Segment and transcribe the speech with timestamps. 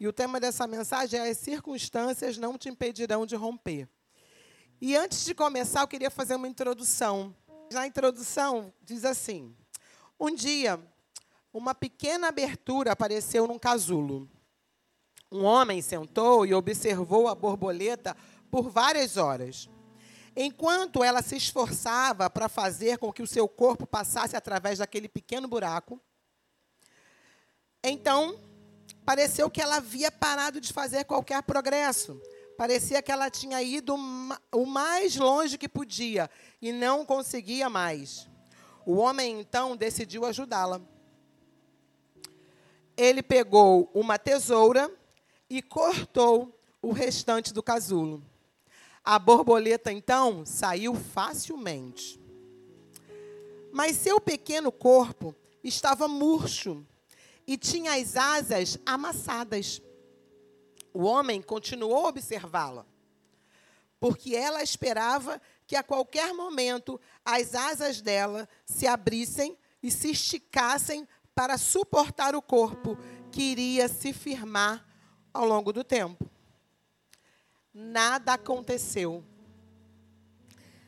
[0.00, 3.88] E o tema dessa mensagem é: As circunstâncias não te impedirão de romper.
[4.80, 7.34] E antes de começar, eu queria fazer uma introdução.
[7.72, 9.54] Na introdução, diz assim:
[10.18, 10.80] Um dia,
[11.52, 14.28] uma pequena abertura apareceu num casulo.
[15.30, 18.16] Um homem sentou e observou a borboleta
[18.50, 19.68] por várias horas.
[20.34, 25.48] Enquanto ela se esforçava para fazer com que o seu corpo passasse através daquele pequeno
[25.48, 26.00] buraco,
[27.82, 28.38] então
[29.08, 32.20] pareceu que ela havia parado de fazer qualquer progresso.
[32.58, 33.94] Parecia que ela tinha ido
[34.52, 36.28] o mais longe que podia
[36.60, 38.28] e não conseguia mais.
[38.84, 40.82] O homem então decidiu ajudá-la.
[42.98, 44.94] Ele pegou uma tesoura
[45.48, 48.22] e cortou o restante do casulo.
[49.02, 52.20] A borboleta então saiu facilmente.
[53.72, 55.34] Mas seu pequeno corpo
[55.64, 56.86] estava murcho
[57.48, 59.80] e tinha as asas amassadas.
[60.92, 62.84] O homem continuou a observá-la,
[63.98, 71.08] porque ela esperava que a qualquer momento as asas dela se abrissem e se esticassem
[71.34, 72.98] para suportar o corpo
[73.32, 74.86] que iria se firmar
[75.32, 76.30] ao longo do tempo.
[77.72, 79.24] Nada aconteceu.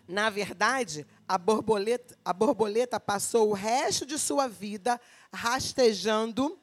[0.06, 5.00] Na verdade, a borboleta, a borboleta passou o resto de sua vida
[5.32, 6.58] rastejando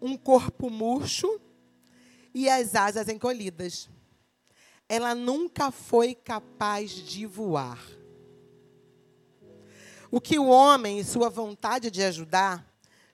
[0.00, 1.40] um corpo murcho
[2.34, 3.88] e as asas encolhidas.
[4.88, 7.80] Ela nunca foi capaz de voar.
[10.10, 12.66] O que o homem, em sua vontade de ajudar,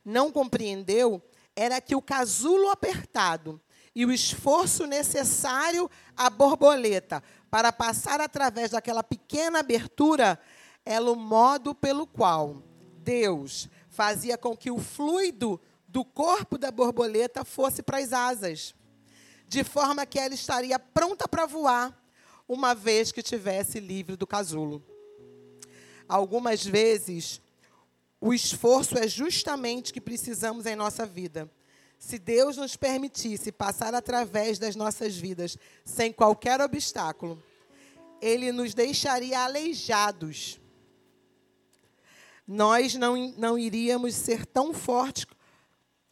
[0.04, 1.22] não compreendeu
[1.54, 3.60] era que o casulo apertado
[3.94, 10.38] e o esforço necessário à borboleta para passar através daquela pequena abertura
[10.84, 12.62] era o modo pelo qual
[12.98, 15.58] Deus fazia com que o fluido
[15.88, 18.74] do corpo da borboleta fosse para as asas,
[19.48, 21.98] de forma que ela estaria pronta para voar,
[22.46, 24.84] uma vez que tivesse livre do casulo.
[26.06, 27.40] Algumas vezes,
[28.20, 31.50] o esforço é justamente que precisamos em nossa vida.
[31.98, 37.42] Se Deus nos permitisse passar através das nossas vidas sem qualquer obstáculo,
[38.20, 40.60] Ele nos deixaria aleijados
[42.46, 45.26] nós não, não iríamos ser tão fortes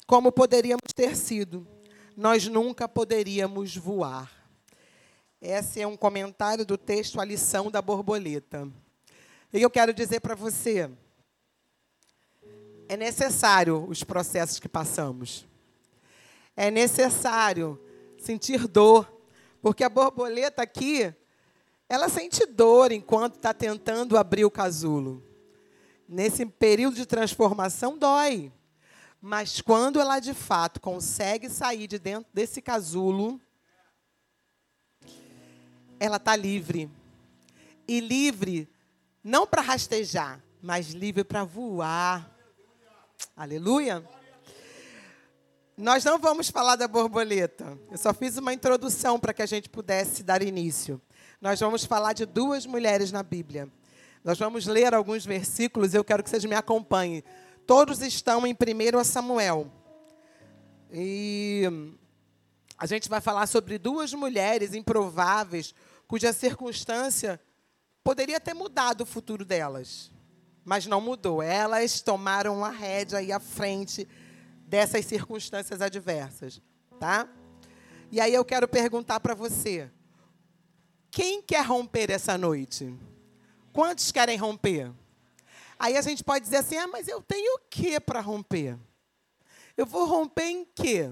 [0.07, 1.67] como poderíamos ter sido.
[2.17, 4.31] Nós nunca poderíamos voar.
[5.41, 8.69] Esse é um comentário do texto A Lição da Borboleta.
[9.53, 10.91] E eu quero dizer para você:
[12.89, 15.47] é necessário os processos que passamos.
[16.57, 17.81] É necessário
[18.19, 19.13] sentir dor,
[19.61, 21.13] porque a borboleta aqui,
[21.89, 25.23] ela sente dor enquanto está tentando abrir o casulo
[26.09, 28.53] nesse período de transformação dói.
[29.21, 33.41] Mas quando ela de fato consegue sair de dentro desse casulo,
[35.99, 36.91] ela está livre.
[37.89, 38.69] E livre
[39.23, 42.31] não para rastejar, mas livre para voar.
[43.35, 44.07] Aleluia.
[45.77, 47.79] Nós não vamos falar da borboleta.
[47.91, 51.01] Eu só fiz uma introdução para que a gente pudesse dar início.
[51.41, 53.69] Nós vamos falar de duas mulheres na Bíblia.
[54.25, 57.23] Nós vamos ler alguns versículos e eu quero que vocês me acompanhem.
[57.67, 59.71] Todos estão em 1 Samuel.
[60.91, 61.65] E
[62.79, 65.75] a gente vai falar sobre duas mulheres improváveis,
[66.09, 67.39] cuja circunstância
[68.03, 70.11] poderia ter mudado o futuro delas,
[70.65, 71.43] mas não mudou.
[71.43, 74.09] Elas tomaram a rédea e a frente
[74.67, 76.63] dessas circunstâncias adversas,
[76.99, 77.29] tá?
[78.11, 79.91] E aí eu quero perguntar para você:
[81.11, 82.95] quem quer romper essa noite?
[83.75, 84.93] Quantos querem romper?
[85.77, 88.79] Aí a gente pode dizer assim: ah, mas eu tenho o que para romper?
[89.77, 91.11] Eu vou romper em quê?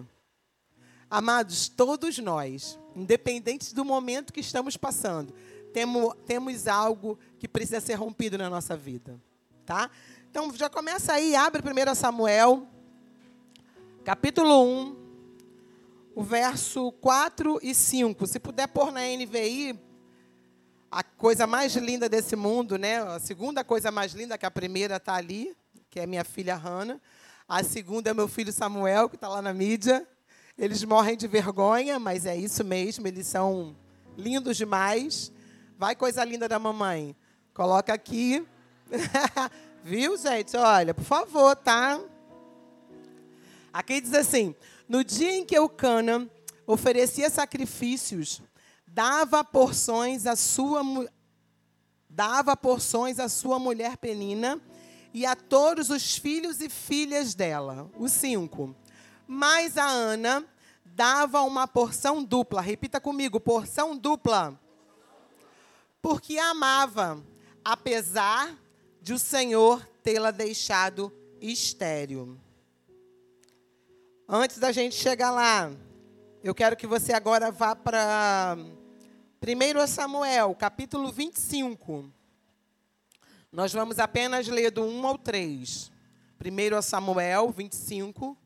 [1.10, 5.34] Amados, todos nós, independente do momento que estamos passando,
[5.72, 9.20] temos, temos algo que precisa ser rompido na nossa vida.
[9.66, 9.90] Tá?
[10.30, 12.68] Então já começa aí, abre 1 Samuel,
[14.04, 14.96] capítulo 1,
[16.14, 18.24] o verso 4 e 5.
[18.24, 19.76] Se puder pôr na NVI,
[20.92, 23.02] a coisa mais linda desse mundo, né?
[23.02, 25.56] A segunda coisa mais linda, que a primeira está ali,
[25.88, 27.00] que é minha filha Hannah.
[27.48, 30.06] A segunda é meu filho Samuel, que está lá na mídia.
[30.56, 33.74] Eles morrem de vergonha, mas é isso mesmo, eles são
[34.18, 35.32] lindos demais.
[35.78, 37.16] Vai coisa linda da mamãe.
[37.54, 38.46] Coloca aqui.
[39.82, 40.54] Viu, gente?
[40.58, 41.98] Olha, por favor, tá?
[43.72, 44.54] Aqui diz assim:
[44.86, 46.28] No dia em que Eucana
[46.66, 48.42] oferecia sacrifícios
[48.92, 50.82] dava porções à sua
[52.08, 54.60] dava porções à sua mulher Penina
[55.14, 58.76] e a todos os filhos e filhas dela, os cinco.
[59.26, 60.44] Mas a Ana
[60.84, 62.60] dava uma porção dupla.
[62.60, 64.58] Repita comigo: porção dupla.
[66.02, 67.22] Porque amava,
[67.64, 68.58] apesar
[69.00, 72.38] de o Senhor tê-la deixado estéril.
[74.28, 75.70] Antes da gente chegar lá,
[76.42, 78.56] eu quero que você agora vá para
[79.44, 82.08] 1 Samuel, capítulo 25.
[83.50, 85.90] Nós vamos apenas ler do 1 ao 3.
[86.40, 88.38] 1 Samuel 25.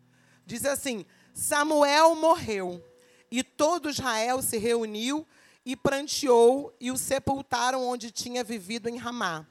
[0.47, 1.05] Diz assim:
[1.35, 2.83] Samuel morreu,
[3.31, 5.27] e todo Israel se reuniu
[5.67, 9.47] e pranteou e o sepultaram onde tinha vivido em Ramá.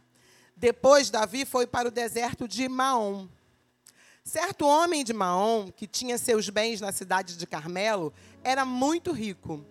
[0.58, 3.28] Depois Davi foi para o deserto de Maom.
[4.24, 8.12] Certo homem de Maom, que tinha seus bens na cidade de Carmelo,
[8.44, 9.64] era muito rico.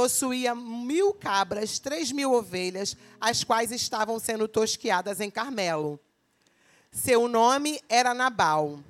[0.00, 6.00] Possuía mil cabras, três mil ovelhas, as quais estavam sendo tosquiadas em Carmelo.
[6.90, 8.82] Seu nome era Nabal,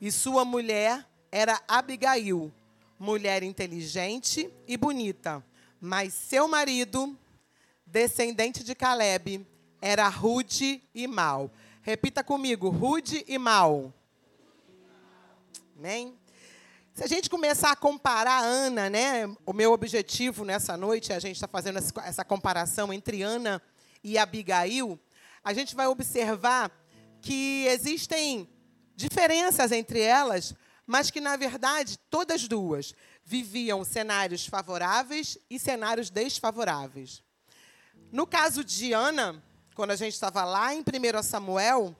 [0.00, 2.50] e sua mulher era Abigail,
[2.98, 5.44] mulher inteligente e bonita.
[5.78, 7.14] Mas seu marido,
[7.84, 9.46] descendente de Caleb,
[9.82, 11.50] era rude e mau.
[11.82, 13.92] Repita comigo: rude e mau.
[15.76, 16.16] Amém?
[16.94, 19.26] Se a gente começar a comparar a Ana, né?
[19.44, 23.60] O meu objetivo nessa noite, a gente está fazendo essa comparação entre Ana
[24.04, 24.96] e Abigail,
[25.42, 26.70] a gente vai observar
[27.20, 28.48] que existem
[28.94, 30.54] diferenças entre elas,
[30.86, 32.94] mas que, na verdade, todas duas
[33.24, 37.24] viviam cenários favoráveis e cenários desfavoráveis.
[38.12, 39.42] No caso de Ana,
[39.74, 41.96] quando a gente estava lá em 1 Samuel,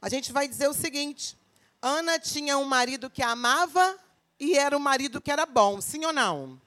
[0.00, 1.36] a gente vai dizer o seguinte:
[1.82, 4.07] Ana tinha um marido que amava
[4.38, 6.60] e era um marido que era bom, sim ou não?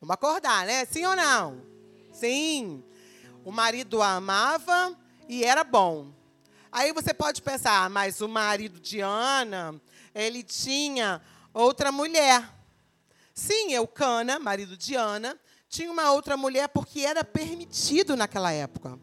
[0.00, 0.84] Vamos acordar, né?
[0.84, 1.62] Sim ou não?
[2.12, 2.84] Sim.
[3.44, 4.96] O marido a amava
[5.28, 6.12] e era bom.
[6.70, 9.80] Aí você pode pensar, ah, mas o marido de Ana
[10.14, 11.20] ele tinha
[11.52, 12.48] outra mulher.
[13.32, 15.38] Sim, Eucana, marido de Ana,
[15.68, 18.98] tinha uma outra mulher porque era permitido naquela época.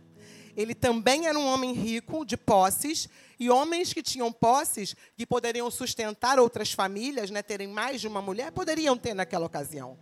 [0.56, 3.10] Ele também era um homem rico, de posses,
[3.41, 8.21] e homens que tinham posses, que poderiam sustentar outras famílias, né, terem mais de uma
[8.21, 9.97] mulher, poderiam ter naquela ocasião.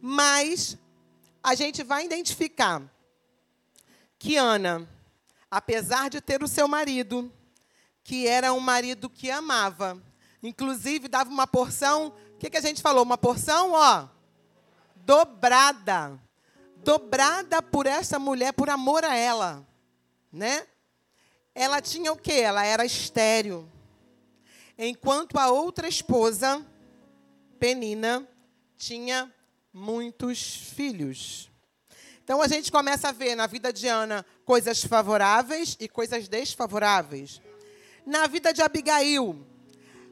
[0.00, 0.78] Mas
[1.42, 2.82] a gente vai identificar
[4.18, 4.88] que Ana,
[5.50, 7.30] apesar de ter o seu marido,
[8.02, 10.02] que era um marido que amava,
[10.44, 13.02] Inclusive, dava uma porção, o que, que a gente falou?
[13.02, 14.06] Uma porção, ó,
[14.94, 16.20] dobrada.
[16.84, 19.66] Dobrada por essa mulher, por amor a ela.
[20.30, 20.66] Né?
[21.54, 22.40] Ela tinha o quê?
[22.40, 23.68] Ela era estéril.
[24.76, 26.66] Enquanto a outra esposa,
[27.60, 28.28] Penina,
[28.76, 29.32] tinha
[29.72, 31.50] muitos filhos.
[32.24, 37.40] Então a gente começa a ver na vida de Ana coisas favoráveis e coisas desfavoráveis.
[38.04, 39.46] Na vida de Abigail,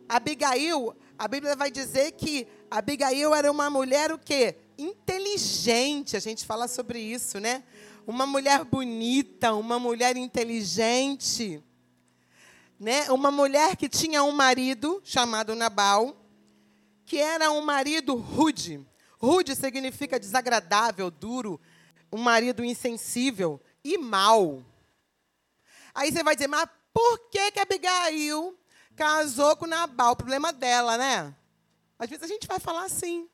[0.09, 4.57] Abigail, a Bíblia vai dizer que Abigail era uma mulher o quê?
[4.83, 6.17] Inteligente.
[6.17, 7.63] A gente fala sobre isso, né?
[8.07, 11.63] Uma mulher bonita, uma mulher inteligente.
[12.79, 13.11] Né?
[13.11, 16.17] Uma mulher que tinha um marido chamado Nabal,
[17.05, 18.85] que era um marido rude.
[19.19, 21.61] Rude significa desagradável, duro,
[22.13, 24.65] um marido insensível e mau.
[25.95, 28.59] Aí você vai dizer, mas por que, que Abigail
[28.97, 31.35] casou com Nabal, o problema dela, né?
[31.99, 33.29] Às vezes a gente vai falar assim.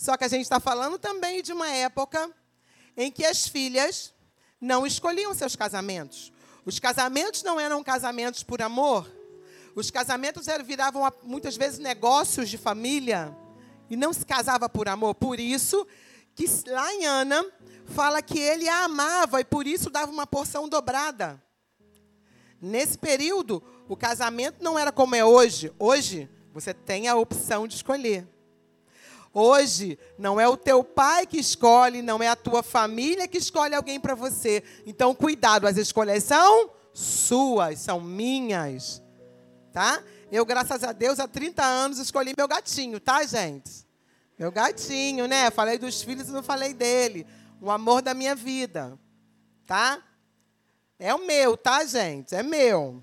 [0.00, 2.30] Só que a gente está falando também de uma época
[2.96, 4.14] em que as filhas
[4.58, 6.32] não escolhiam seus casamentos.
[6.64, 9.06] Os casamentos não eram casamentos por amor.
[9.74, 13.36] Os casamentos eram, viravam muitas vezes negócios de família
[13.90, 15.14] e não se casava por amor.
[15.16, 15.86] Por isso
[16.34, 17.44] que lá em Ana
[17.84, 21.38] fala que ele a amava e por isso dava uma porção dobrada.
[22.58, 25.70] Nesse período, o casamento não era como é hoje.
[25.78, 28.26] Hoje, você tem a opção de escolher.
[29.32, 33.74] Hoje, não é o teu pai que escolhe, não é a tua família que escolhe
[33.74, 34.62] alguém para você.
[34.84, 39.00] Então, cuidado, as escolhas são suas, são minhas.
[39.72, 40.02] Tá?
[40.32, 43.86] Eu, graças a Deus, há 30 anos escolhi meu gatinho, tá, gente?
[44.36, 45.50] Meu gatinho, né?
[45.50, 47.26] Falei dos filhos e não falei dele.
[47.60, 48.98] O amor da minha vida.
[49.66, 50.02] Tá?
[50.98, 52.34] É o meu, tá, gente?
[52.34, 53.02] É meu.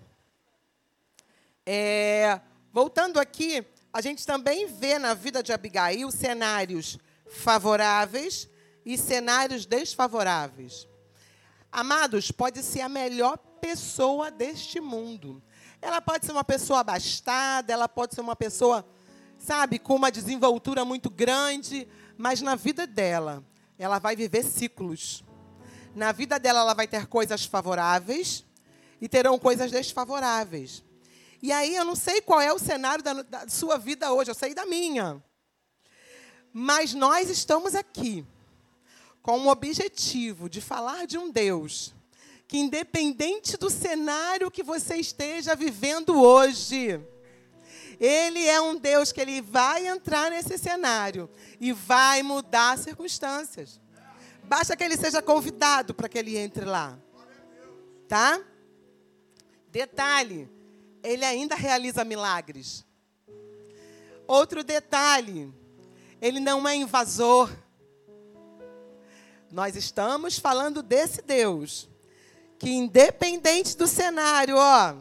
[1.66, 2.42] É,
[2.72, 3.66] voltando aqui,
[3.98, 8.48] a gente também vê na vida de Abigail cenários favoráveis
[8.86, 10.88] e cenários desfavoráveis.
[11.72, 15.42] Amados, pode ser a melhor pessoa deste mundo.
[15.82, 18.88] Ela pode ser uma pessoa abastada, ela pode ser uma pessoa,
[19.40, 23.44] sabe, com uma desenvoltura muito grande, mas na vida dela,
[23.80, 25.24] ela vai viver ciclos.
[25.96, 28.46] Na vida dela, ela vai ter coisas favoráveis
[29.02, 30.86] e terão coisas desfavoráveis.
[31.48, 34.36] E aí eu não sei qual é o cenário da, da sua vida hoje, eu
[34.36, 35.24] sei da minha.
[36.52, 38.26] Mas nós estamos aqui
[39.22, 41.96] com o objetivo de falar de um Deus
[42.50, 47.00] que, independente do cenário que você esteja vivendo hoje,
[47.98, 51.30] ele é um Deus que ele vai entrar nesse cenário
[51.62, 53.80] e vai mudar as circunstâncias.
[54.44, 57.00] Basta que ele seja convidado para que ele entre lá.
[58.06, 58.38] Tá?
[59.72, 60.57] Detalhe,
[61.08, 62.86] ele ainda realiza milagres.
[64.28, 65.52] Outro detalhe,
[66.22, 67.50] ele não é invasor.
[69.50, 71.90] Nós estamos falando desse Deus
[72.60, 74.96] que independente do cenário, ó,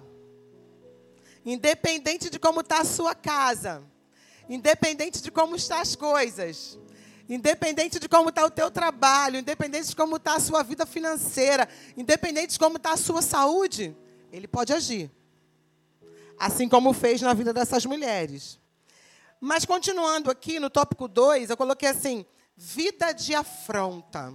[1.44, 3.82] independente de como está a sua casa,
[4.48, 6.78] independente de como estão as coisas,
[7.28, 11.68] independente de como está o teu trabalho, independente de como está a sua vida financeira,
[11.96, 13.96] independente de como está a sua saúde,
[14.30, 15.10] ele pode agir.
[16.38, 18.58] Assim como fez na vida dessas mulheres.
[19.40, 22.24] Mas continuando aqui no tópico 2, eu coloquei assim:
[22.56, 24.32] vida de afronta.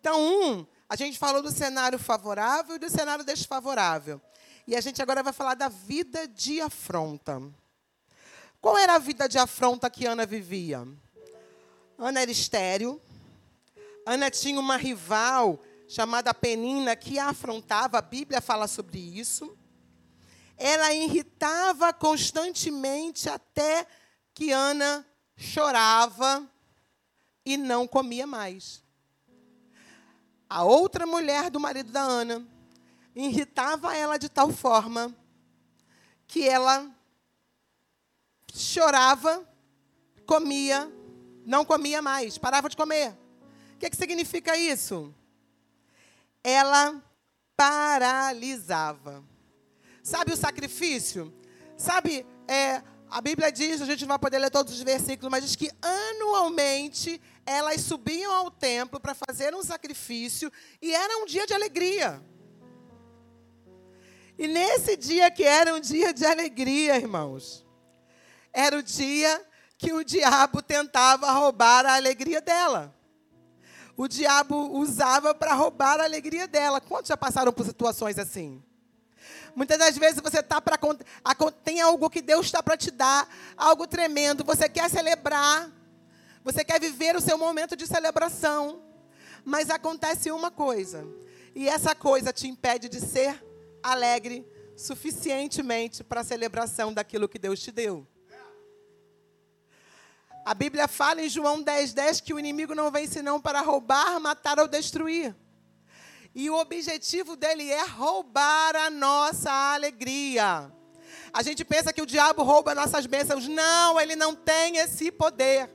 [0.00, 4.20] Então, um, a gente falou do cenário favorável e do cenário desfavorável.
[4.66, 7.42] E a gente agora vai falar da vida de afronta.
[8.60, 10.86] Qual era a vida de afronta que Ana vivia?
[11.98, 13.00] Ana era estéreo.
[14.04, 19.56] Ana tinha uma rival chamada Penina que a afrontava, a Bíblia fala sobre isso.
[20.58, 23.86] Ela irritava constantemente até
[24.34, 26.46] que Ana chorava
[27.44, 28.82] e não comia mais.
[30.50, 32.46] A outra mulher do marido da Ana
[33.14, 35.14] irritava ela de tal forma
[36.26, 36.90] que ela
[38.52, 39.48] chorava,
[40.26, 40.90] comia,
[41.46, 43.16] não comia mais, parava de comer.
[43.74, 45.14] O que, que significa isso?
[46.42, 47.02] Ela
[47.56, 49.24] paralisava.
[50.08, 51.30] Sabe o sacrifício?
[51.76, 55.44] Sabe, é, a Bíblia diz, a gente não vai poder ler todos os versículos, mas
[55.44, 60.50] diz que anualmente elas subiam ao templo para fazer um sacrifício
[60.80, 62.22] e era um dia de alegria.
[64.38, 67.66] E nesse dia que era um dia de alegria, irmãos,
[68.50, 69.46] era o dia
[69.76, 72.96] que o diabo tentava roubar a alegria dela.
[73.94, 76.80] O diabo usava para roubar a alegria dela.
[76.80, 78.62] Quantos já passaram por situações assim?
[79.58, 80.78] Muitas das vezes você tá para
[81.64, 85.68] tem algo que Deus está para te dar, algo tremendo, você quer celebrar,
[86.44, 88.80] você quer viver o seu momento de celebração.
[89.44, 91.04] Mas acontece uma coisa,
[91.56, 93.44] e essa coisa te impede de ser
[93.82, 94.46] alegre
[94.76, 98.06] suficientemente para a celebração daquilo que Deus te deu.
[100.44, 104.20] A Bíblia fala em João 10, 10 que o inimigo não vem senão para roubar,
[104.20, 105.34] matar ou destruir.
[106.34, 110.70] E o objetivo dele é roubar a nossa alegria.
[111.32, 113.48] A gente pensa que o diabo rouba nossas bênçãos.
[113.48, 115.70] Não, ele não tem esse poder.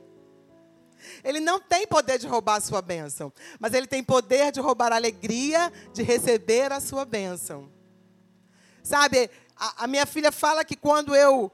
[1.22, 4.92] Ele não tem poder de roubar a sua bênção, mas ele tem poder de roubar
[4.92, 7.70] a alegria de receber a sua bênção.
[8.82, 11.52] Sabe, a, a minha filha fala que quando eu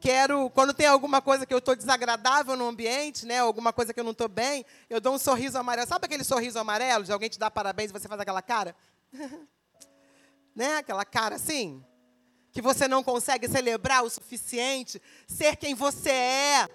[0.00, 4.00] quero, quando tem alguma coisa que eu estou desagradável no ambiente, né, alguma coisa que
[4.00, 5.88] eu não estou bem, eu dou um sorriso amarelo.
[5.88, 8.74] Sabe aquele sorriso amarelo de alguém te dá parabéns e você faz aquela cara?
[10.54, 11.84] né, aquela cara assim?
[12.52, 16.68] Que você não consegue celebrar o suficiente, ser quem você é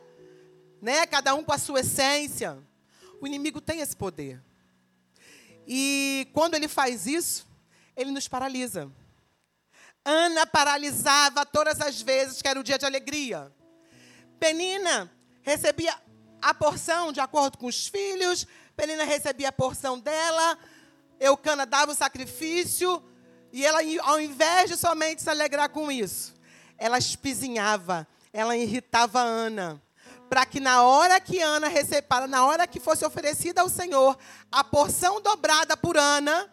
[0.84, 1.08] né?
[1.08, 2.62] Cada um com a sua essência.
[3.22, 4.44] O inimigo tem esse poder.
[5.66, 7.48] E quando ele faz isso,
[7.96, 8.92] ele nos paralisa.
[10.06, 13.52] Ana paralisava todas as vezes que era o dia de alegria.
[14.40, 15.96] Penina recebia
[16.42, 18.46] a porção de acordo com os filhos,
[18.76, 20.58] Penina recebia a porção dela,
[21.20, 23.02] Eucana dava o sacrifício,
[23.52, 26.34] e ela, ao invés de somente se alegrar com isso,
[26.78, 29.82] ela espizinhava, ela irritava Ana
[30.34, 34.18] para que na hora que Ana recebera, na hora que fosse oferecida ao Senhor
[34.52, 36.52] a porção dobrada por Ana,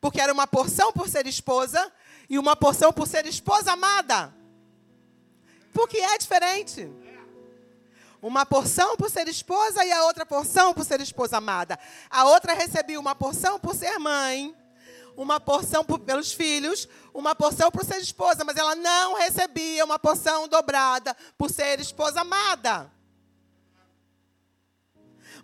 [0.00, 1.92] porque era uma porção por ser esposa
[2.28, 4.34] e uma porção por ser esposa amada.
[5.72, 6.90] Porque é diferente.
[8.20, 11.78] Uma porção por ser esposa e a outra porção por ser esposa amada.
[12.10, 14.56] A outra recebia uma porção por ser mãe,
[15.16, 19.98] uma porção por, pelos filhos, uma porção por ser esposa, mas ela não recebia uma
[19.98, 22.90] porção dobrada por ser esposa amada.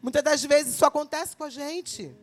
[0.00, 2.14] Muitas das vezes isso acontece com a gente.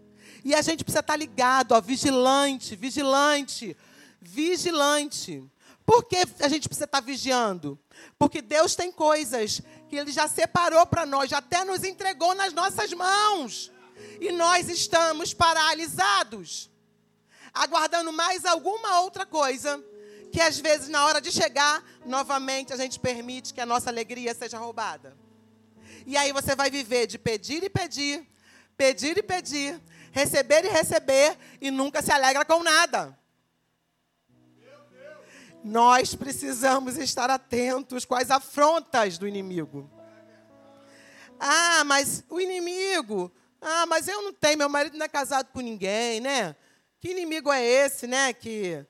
[0.44, 3.76] E a gente precisa estar ligado, ó, vigilante, vigilante,
[4.22, 5.44] vigilante.
[5.86, 7.80] Por que a gente precisa estar vigiando?
[8.18, 12.54] Porque Deus tem coisas que Ele já separou para nós, já até nos entregou nas
[12.54, 13.72] nossas mãos.
[14.22, 16.70] E nós estamos paralisados,
[17.54, 19.84] aguardando mais alguma outra coisa,
[20.32, 24.34] que às vezes, na hora de chegar, novamente a gente permite que a nossa alegria
[24.34, 25.18] seja roubada.
[26.06, 28.28] E aí você vai viver de pedir e pedir,
[28.78, 29.82] pedir e pedir,
[30.12, 33.18] receber e receber e nunca se alegra com nada.
[35.64, 39.90] Nós precisamos estar atentos com as afrontas do inimigo.
[41.40, 43.32] Ah, mas o inimigo.
[43.62, 46.56] Ah, mas eu não tenho, meu marido não é casado com ninguém, né?
[47.00, 48.32] Que inimigo é esse, né?
[48.34, 48.86] Que,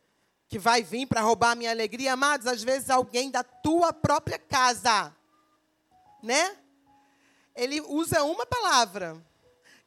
[0.48, 2.14] que vai vir para roubar a minha alegria.
[2.14, 5.16] Amados, às vezes alguém da tua própria casa,
[6.22, 6.56] né?
[7.56, 9.18] Ele usa uma palavra,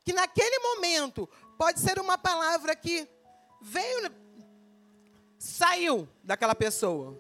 [0.05, 3.09] que naquele momento pode ser uma palavra que
[3.61, 4.11] veio
[5.39, 7.19] saiu daquela pessoa,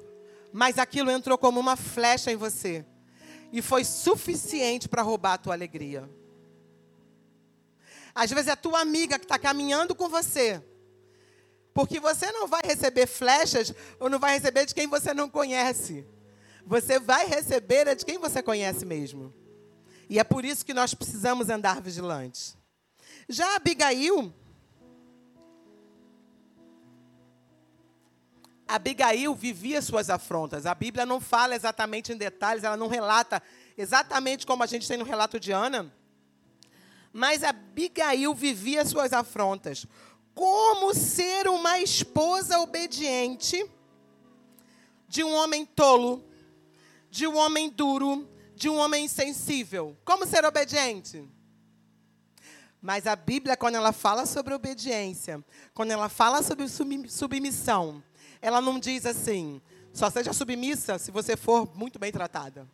[0.53, 2.85] mas aquilo entrou como uma flecha em você
[3.53, 6.09] e foi suficiente para roubar a tua alegria.
[8.15, 10.63] Às vezes é a tua amiga que está caminhando com você,
[11.75, 16.07] porque você não vai receber flechas ou não vai receber de quem você não conhece.
[16.65, 19.35] Você vai receber é de quem você conhece mesmo.
[20.09, 22.57] E é por isso que nós precisamos andar vigilantes.
[23.29, 24.33] Já Abigail,
[28.67, 30.65] Abigail vivia suas afrontas.
[30.65, 33.43] A Bíblia não fala exatamente em detalhes, ela não relata
[33.77, 35.93] exatamente como a gente tem no relato de Ana.
[37.13, 39.87] Mas Abigail vivia suas afrontas.
[40.35, 43.71] Como ser uma esposa obediente
[45.07, 46.25] de um homem tolo,
[47.11, 49.95] de um homem duro, de um homem insensível?
[50.03, 51.29] Como ser obediente?
[52.83, 58.03] Mas a Bíblia, quando ela fala sobre obediência, quando ela fala sobre submissão,
[58.41, 59.63] ela não diz assim,
[59.93, 62.69] só seja submissa se você for muito bem tratada.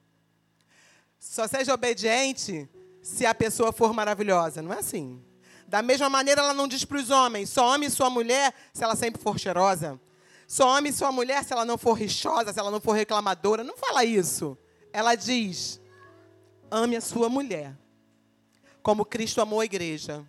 [1.18, 2.66] Só seja obediente
[3.02, 4.62] se a pessoa for maravilhosa.
[4.62, 5.22] Não é assim.
[5.66, 8.96] Da mesma maneira, ela não diz para os homens: só ame sua mulher se ela
[8.96, 10.00] sempre for cheirosa.
[10.46, 13.62] Só ame sua mulher se ela não for rixosa, se ela não for reclamadora.
[13.62, 14.56] Não fala isso.
[14.92, 15.80] Ela diz:
[16.70, 17.76] ame a sua mulher,
[18.82, 20.28] como Cristo amou a igreja.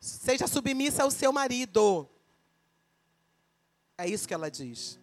[0.00, 2.08] Seja submissa ao seu marido.
[3.98, 4.98] É isso que ela diz.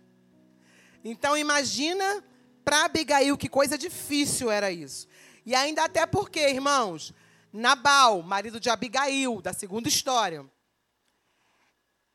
[1.03, 2.23] Então imagina
[2.63, 5.07] para Abigail que coisa difícil era isso.
[5.45, 7.13] E ainda até porque, irmãos,
[7.51, 10.45] Nabal, marido de Abigail, da segunda história,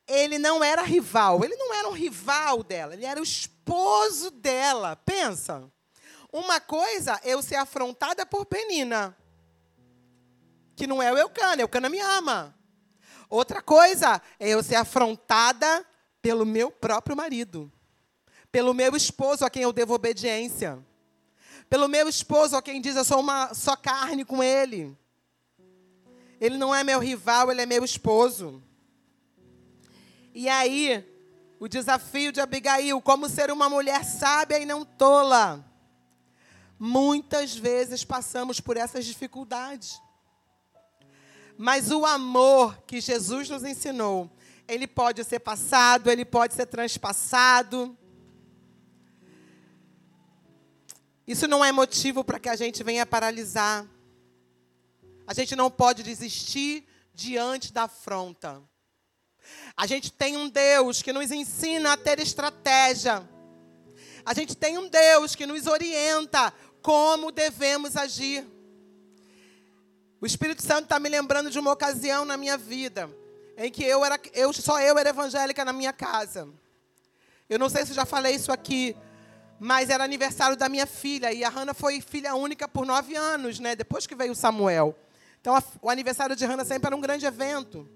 [0.07, 4.97] ele não era rival, ele não era um rival dela, ele era o esposo dela.
[4.97, 5.71] Pensa.
[6.33, 9.17] Uma coisa é eu ser afrontada por Penina,
[10.79, 12.55] que não é o Eucana, Eucana me ama.
[13.29, 15.85] Outra coisa é eu ser afrontada
[16.23, 17.71] pelo meu próprio marido,
[18.51, 20.79] pelo meu esposo a quem eu devo obediência,
[21.69, 24.97] pelo meu esposo a quem diz eu sou uma só carne com ele.
[26.41, 28.63] Ele não é meu rival, ele é meu esposo.
[30.33, 31.05] E aí,
[31.59, 35.65] o desafio de Abigail, como ser uma mulher sábia e não tola.
[36.79, 40.01] Muitas vezes passamos por essas dificuldades.
[41.59, 44.31] Mas o amor que Jesus nos ensinou
[44.69, 47.97] ele pode ser passado, ele pode ser transpassado.
[51.27, 53.87] Isso não é motivo para que a gente venha paralisar.
[55.27, 58.63] A gente não pode desistir diante da afronta.
[59.75, 63.27] A gente tem um Deus que nos ensina a ter estratégia.
[64.25, 68.47] A gente tem um Deus que nos orienta como devemos agir.
[70.21, 73.09] O Espírito Santo está me lembrando de uma ocasião na minha vida
[73.57, 76.49] em que eu era, eu, só eu era evangélica na minha casa.
[77.49, 78.97] Eu não sei se já falei isso aqui,
[79.61, 83.61] mas era aniversário da minha filha e a Hannah foi filha única por nove anos,
[83.61, 83.77] né?
[83.77, 84.97] Depois que veio o Samuel.
[85.41, 87.89] Então a, o aniversário de Hannah sempre era um grande evento.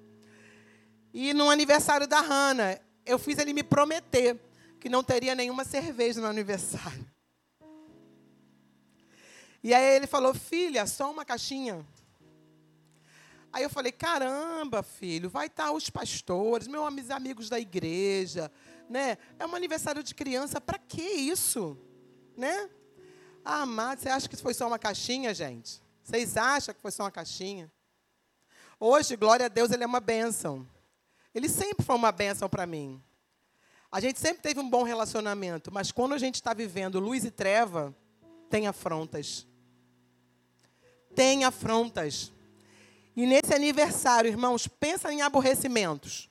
[1.13, 4.39] E no aniversário da Hannah, eu fiz ele me prometer
[4.81, 7.05] que não teria nenhuma cerveja no aniversário.
[9.63, 11.85] E aí ele falou: Filha, só uma caixinha.
[13.53, 18.51] Aí eu falei, caramba, filho, vai estar os pastores, meus amigos da igreja,
[18.89, 19.19] né?
[19.39, 21.77] É um aniversário de criança, para que isso?
[22.37, 22.71] Né?
[23.45, 25.83] Ah, amado, você acha que foi só uma caixinha, gente?
[26.03, 27.71] Vocês acham que foi só uma caixinha?
[28.81, 30.67] Hoje, glória a Deus, ele é uma bênção.
[31.35, 33.03] Ele sempre foi uma bênção para mim.
[33.91, 37.31] A gente sempre teve um bom relacionamento, mas quando a gente está vivendo luz e
[37.31, 37.95] treva,
[38.49, 39.47] tem afrontas.
[41.15, 42.33] Tem afrontas.
[43.15, 46.31] E nesse aniversário, irmãos, pensa em aborrecimentos.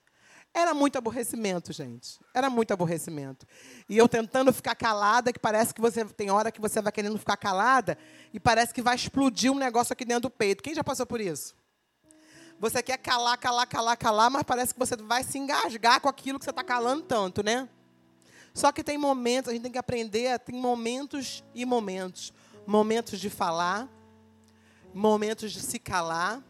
[0.54, 2.20] Era muito aborrecimento, gente.
[2.34, 3.48] Era muito aborrecimento.
[3.88, 7.17] E eu tentando ficar calada, que parece que você tem hora que você vai querendo
[7.17, 7.98] ficar calada
[8.34, 10.62] e parece que vai explodir um negócio aqui dentro do peito.
[10.62, 11.56] Quem já passou por isso?
[12.60, 16.38] Você quer calar, calar, calar, calar, mas parece que você vai se engasgar com aquilo
[16.38, 17.70] que você está calando tanto, né?
[18.54, 22.34] Só que tem momentos, a gente tem que aprender, tem momentos e momentos.
[22.67, 23.89] momentos de falar,
[24.94, 26.44] momentos de se calar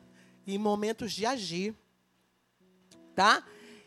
[0.46, 1.76] e momentos de agir.
[3.16, 3.44] Tá?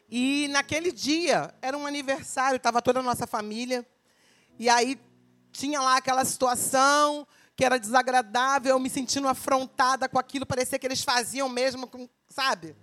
[0.09, 3.87] E naquele dia, era um aniversário, estava toda a nossa família.
[4.59, 5.01] E aí
[5.53, 10.87] tinha lá aquela situação que era desagradável, eu me sentindo afrontada com aquilo, parecia que
[10.87, 11.89] eles faziam mesmo,
[12.29, 12.75] sabe?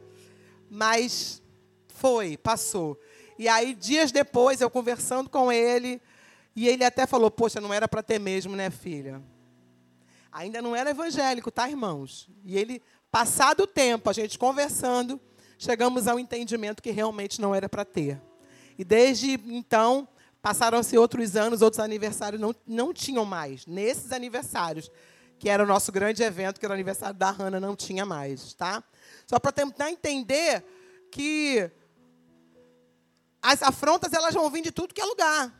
[0.69, 1.41] Mas
[1.89, 2.97] foi, passou.
[3.37, 6.01] E aí, dias depois, eu conversando com ele,
[6.55, 9.21] e ele até falou: Poxa, não era para ter mesmo, né, filha?
[10.31, 12.29] Ainda não era evangélico, tá, irmãos?
[12.45, 12.81] E ele,
[13.11, 15.19] passado o tempo, a gente conversando,
[15.57, 18.21] chegamos ao entendimento que realmente não era para ter.
[18.77, 20.07] E desde então,
[20.41, 23.65] passaram-se outros anos, outros aniversários não, não tinham mais.
[23.67, 24.89] Nesses aniversários,
[25.37, 28.53] que era o nosso grande evento, que era o aniversário da Hanna, não tinha mais,
[28.53, 28.83] tá?
[29.27, 30.63] Só para tentar entender
[31.11, 31.69] que
[33.41, 35.53] as afrontas elas vão vir de tudo que é lugar.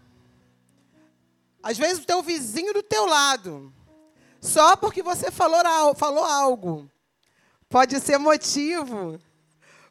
[1.62, 3.74] Às vezes o teu vizinho do teu lado,
[4.40, 6.90] só porque você falou, falou algo,
[7.72, 9.20] pode ser motivo,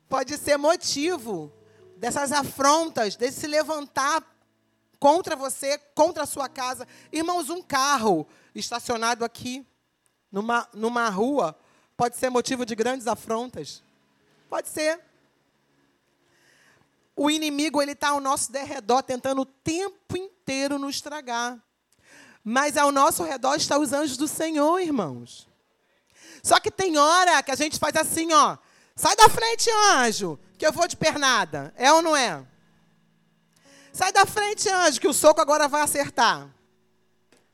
[0.06, 1.50] pode ser motivo
[1.96, 4.22] dessas afrontas, desse se levantar
[4.98, 6.86] contra você, contra a sua casa.
[7.10, 9.66] Irmãos, um carro estacionado aqui,
[10.30, 11.58] numa, numa rua,
[11.96, 13.82] pode ser motivo de grandes afrontas.
[14.50, 15.00] Pode ser.
[17.16, 21.58] O inimigo ele está ao nosso derredor, tentando o tempo inteiro nos estragar.
[22.44, 25.49] Mas ao nosso redor estão os anjos do Senhor, irmãos.
[26.42, 28.56] Só que tem hora que a gente faz assim, ó.
[28.94, 31.72] Sai da frente, anjo, que eu vou de pernada.
[31.76, 32.44] É ou não é?
[33.92, 36.48] Sai da frente, anjo, que o soco agora vai acertar.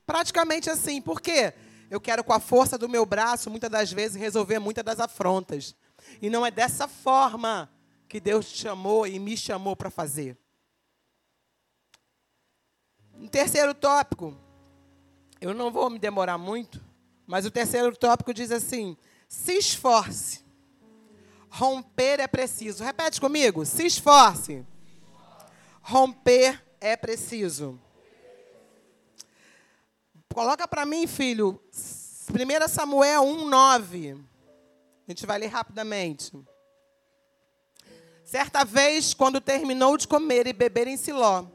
[0.05, 1.01] Praticamente assim.
[1.01, 1.55] Por quê?
[1.90, 5.75] Eu quero, com a força do meu braço, muitas das vezes, resolver muitas das afrontas.
[6.20, 7.70] E não é dessa forma
[8.09, 10.37] que Deus te chamou e me chamou para fazer.
[13.14, 14.37] Um terceiro tópico,
[15.40, 16.85] eu não vou me demorar muito,
[17.27, 18.97] mas o terceiro tópico diz assim:
[19.29, 20.45] se esforce.
[21.49, 22.85] Romper é preciso.
[22.85, 24.65] Repete comigo: se esforce.
[25.83, 27.81] Romper é preciso.
[30.33, 31.59] Coloca para mim, filho,
[32.29, 34.25] 1 Samuel 1, 9.
[35.07, 36.33] A gente vai ler rapidamente.
[38.23, 41.47] Certa vez, quando terminou de comer e beber em Siló,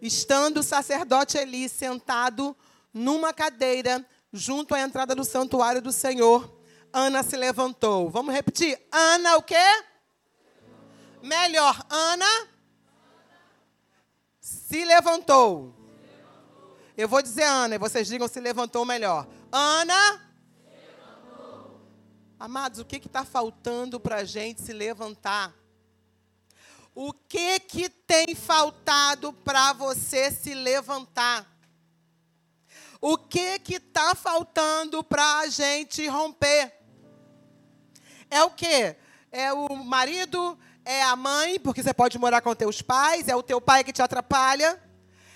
[0.00, 2.56] estando o sacerdote Eli sentado
[2.94, 6.54] numa cadeira junto à entrada do santuário do Senhor,
[6.92, 8.08] Ana se levantou.
[8.10, 8.80] Vamos repetir?
[8.90, 9.84] Ana o quê?
[11.22, 12.48] Melhor, Ana
[14.40, 15.74] se levantou.
[16.96, 19.26] Eu vou dizer Ana e vocês digam se levantou melhor.
[19.52, 20.26] Ana
[22.38, 25.54] Amados, o que está faltando para a gente se levantar?
[26.94, 31.55] O que que tem faltado para você se levantar?
[33.00, 36.72] O que que está faltando para a gente romper?
[38.30, 38.96] É o quê?
[39.30, 40.58] É o marido?
[40.84, 43.28] É a mãe, porque você pode morar com teus pais?
[43.28, 44.80] É o teu pai que te atrapalha?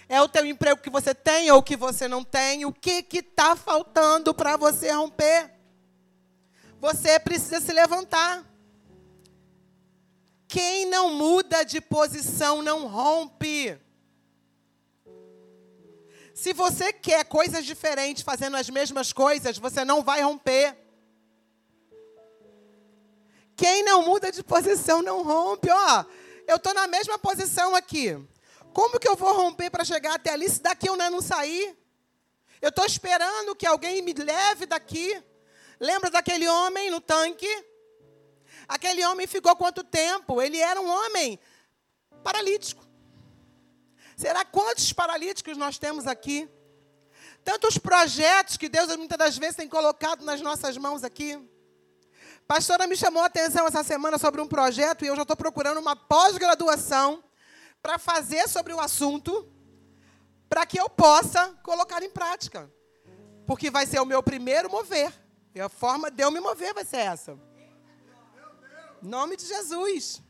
[0.08, 2.64] É o teu emprego que você tem ou que você não tem?
[2.64, 5.52] O que que está faltando para você romper?
[6.80, 8.44] Você precisa se levantar.
[10.48, 13.78] Quem não muda de posição não rompe.
[16.40, 20.74] Se você quer coisas diferentes fazendo as mesmas coisas, você não vai romper.
[23.54, 25.68] Quem não muda de posição não rompe.
[25.70, 26.04] Ó,
[26.46, 28.18] eu estou na mesma posição aqui.
[28.72, 31.76] Como que eu vou romper para chegar até ali se daqui eu não sair?
[32.62, 35.22] Eu estou esperando que alguém me leve daqui.
[35.78, 37.52] Lembra daquele homem no tanque?
[38.66, 40.40] Aquele homem ficou quanto tempo?
[40.40, 41.38] Ele era um homem
[42.24, 42.89] paralítico.
[44.20, 46.46] Será quantos paralíticos nós temos aqui?
[47.42, 51.40] Tantos projetos que Deus muitas das vezes tem colocado nas nossas mãos aqui.
[52.46, 55.78] Pastora me chamou a atenção essa semana sobre um projeto e eu já estou procurando
[55.78, 57.24] uma pós-graduação
[57.80, 59.50] para fazer sobre o assunto,
[60.50, 62.70] para que eu possa colocar em prática.
[63.46, 65.10] Porque vai ser o meu primeiro mover.
[65.54, 67.38] E a forma de eu me mover vai ser essa.
[69.00, 70.22] Nome de Jesus.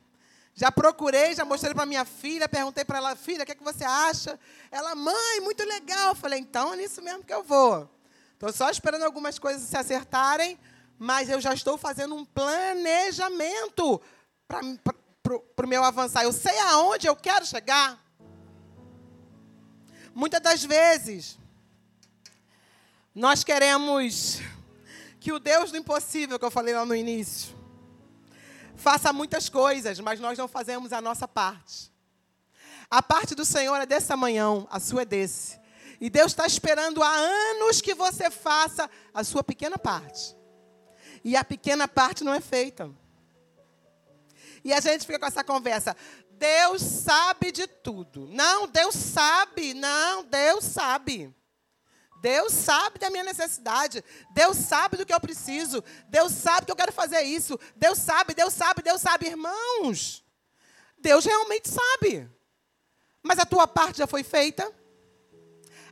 [0.55, 3.65] Já procurei, já mostrei para minha filha, perguntei para ela, filha, o que, é que
[3.65, 4.39] você acha?
[4.71, 6.09] Ela, mãe, muito legal.
[6.09, 7.89] Eu falei, então é nisso mesmo que eu vou.
[8.35, 10.59] Estou só esperando algumas coisas se acertarem,
[10.99, 14.01] mas eu já estou fazendo um planejamento
[14.47, 16.25] para o meu avançar.
[16.25, 18.03] Eu sei aonde eu quero chegar.
[20.15, 21.39] Muitas das vezes,
[23.15, 24.41] nós queremos
[25.21, 27.55] que o Deus do impossível, que eu falei lá no início,
[28.81, 31.93] faça muitas coisas, mas nós não fazemos a nossa parte.
[32.91, 35.61] A parte do Senhor é desse tamanhão, a sua é desse.
[36.01, 40.35] E Deus está esperando há anos que você faça a sua pequena parte.
[41.23, 42.91] E a pequena parte não é feita.
[44.65, 45.97] E a gente fica com essa conversa.
[46.31, 48.27] Deus sabe de tudo.
[48.31, 49.75] Não, Deus sabe.
[49.75, 51.35] Não, Deus sabe.
[52.21, 54.05] Deus sabe da minha necessidade.
[54.33, 55.83] Deus sabe do que eu preciso.
[56.09, 57.59] Deus sabe que eu quero fazer isso.
[57.77, 59.27] Deus sabe, Deus sabe, Deus sabe.
[59.27, 60.25] Irmãos,
[60.99, 62.31] Deus realmente sabe.
[63.23, 64.71] Mas a tua parte já foi feita?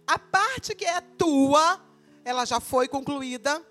[0.07, 1.81] A parte que é tua,
[2.25, 3.63] ela já foi concluída?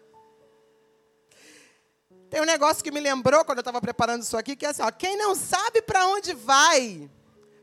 [2.30, 4.82] Tem um negócio que me lembrou quando eu estava preparando isso aqui, que é assim,
[4.82, 7.10] ó, quem não sabe para onde vai,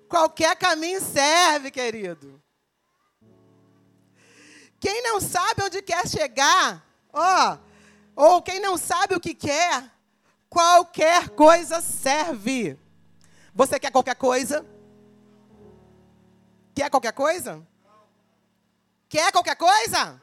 [0.09, 2.43] qualquer caminho serve, querido.
[4.85, 7.57] Quem não sabe onde quer chegar, ó,
[8.15, 9.91] ou quem não sabe o que quer,
[10.47, 12.79] qualquer coisa serve.
[13.55, 14.63] Você quer qualquer coisa?
[16.75, 17.67] Quer qualquer coisa?
[19.09, 20.21] Quer qualquer coisa?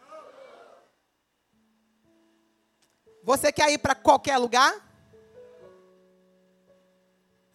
[3.23, 4.75] Você quer ir para qualquer lugar?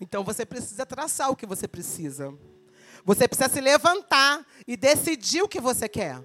[0.01, 2.37] Então você precisa traçar o que você precisa.
[3.05, 6.21] Você precisa se levantar e decidir o que você quer.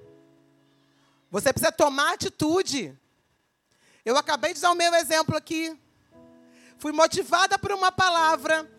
[1.32, 2.94] Você precisa tomar atitude.
[4.04, 5.80] Eu acabei de dar o meu exemplo aqui.
[6.78, 8.70] Fui motivada por uma palavra.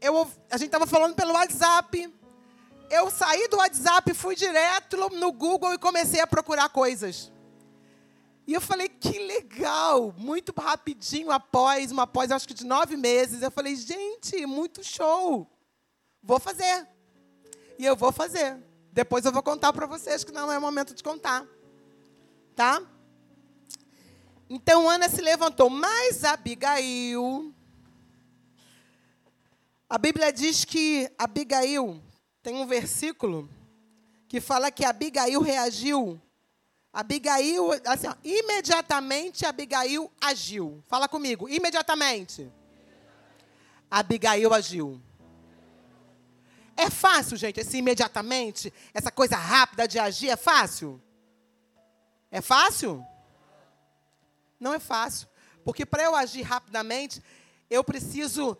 [0.00, 2.12] Eu, a gente estava falando pelo WhatsApp.
[2.90, 7.30] Eu saí do WhatsApp, fui direto no Google e comecei a procurar coisas.
[8.46, 10.14] E eu falei, que legal!
[10.16, 15.46] Muito rapidinho após, uma após, acho que de nove meses, eu falei, gente, muito show!
[16.22, 16.88] Vou fazer.
[17.78, 18.56] E eu vou fazer.
[18.90, 21.46] Depois eu vou contar para vocês, que não é momento de contar.
[22.58, 22.82] Tá?
[24.50, 27.54] Então Ana se levantou, mas Abigail.
[29.88, 32.02] A Bíblia diz que Abigail,
[32.42, 33.48] tem um versículo
[34.26, 36.20] que fala que Abigail reagiu
[36.92, 40.82] Abigail, assim, ó, imediatamente Abigail agiu.
[40.88, 42.50] Fala comigo, imediatamente.
[43.88, 45.00] Abigail agiu.
[46.76, 51.00] É fácil, gente, esse imediatamente, essa coisa rápida de agir, é fácil?
[52.30, 53.04] É fácil?
[54.58, 55.28] Não é fácil.
[55.64, 57.22] Porque para eu agir rapidamente,
[57.68, 58.56] eu preciso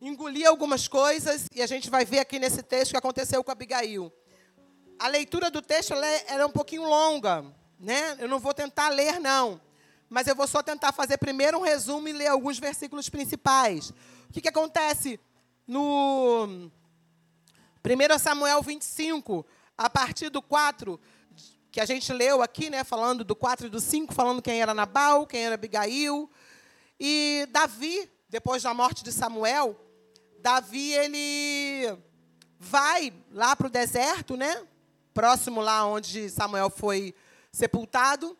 [0.00, 3.50] engolir algumas coisas, e a gente vai ver aqui nesse texto o que aconteceu com
[3.50, 4.12] Abigail
[4.98, 7.44] a leitura do texto é, ela é um pouquinho longa,
[7.78, 8.16] né?
[8.18, 9.60] Eu não vou tentar ler, não.
[10.08, 13.90] Mas eu vou só tentar fazer primeiro um resumo e ler alguns versículos principais.
[14.28, 15.20] O que, que acontece
[15.66, 16.70] no
[17.84, 19.44] 1 Samuel 25,
[19.76, 20.98] a partir do 4,
[21.76, 24.72] que a gente leu aqui, né, falando do 4 e do 5, falando quem era
[24.72, 26.30] Nabal, quem era Abigail.
[26.98, 29.78] E Davi, depois da morte de Samuel,
[30.38, 31.98] Davi ele
[32.58, 34.66] vai lá para o deserto, né?
[35.12, 37.14] próximo lá onde Samuel foi
[37.52, 38.34] sepultado.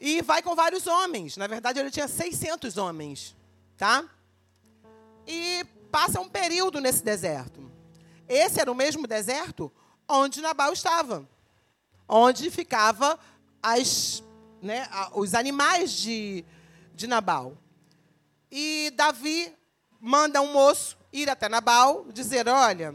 [0.00, 1.36] E vai com vários homens.
[1.36, 3.36] Na verdade, ele tinha 600 homens,
[3.76, 4.04] tá?
[5.28, 7.70] E passa um período nesse deserto.
[8.28, 9.72] Esse era o mesmo deserto
[10.08, 11.24] onde Nabal estava,
[12.08, 13.18] onde ficava
[13.62, 14.22] as,
[14.62, 16.44] né, os animais de,
[16.94, 17.56] de Nabal.
[18.50, 19.54] E Davi
[20.00, 22.94] manda um moço ir até Nabal, dizer: olha,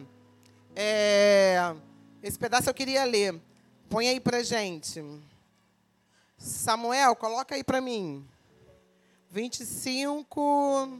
[0.76, 1.76] é,
[2.22, 3.40] esse pedaço eu queria ler.
[3.90, 5.04] Põe aí para gente.
[6.38, 8.28] Samuel, coloca aí para mim.
[9.30, 11.00] 25.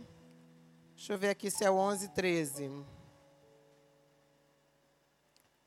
[0.96, 2.72] Deixa eu ver aqui se é o 11, 13.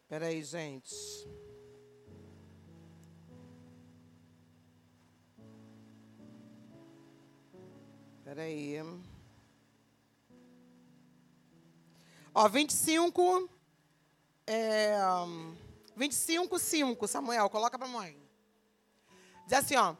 [0.03, 0.95] Espera aí, gente.
[8.37, 8.77] Espera aí.
[12.35, 13.49] Ó, 25
[14.47, 14.99] é,
[15.97, 18.15] 25, 5, Samuel, coloca para mãe.
[19.47, 19.97] Diz assim, ó.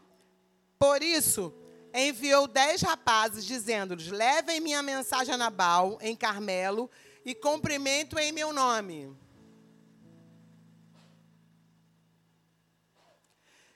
[0.79, 1.51] Por isso,
[1.95, 6.91] enviou dez rapazes, dizendo-lhes: Levem minha mensagem a Nabal, em Carmelo,
[7.25, 9.17] e cumprimento em meu nome.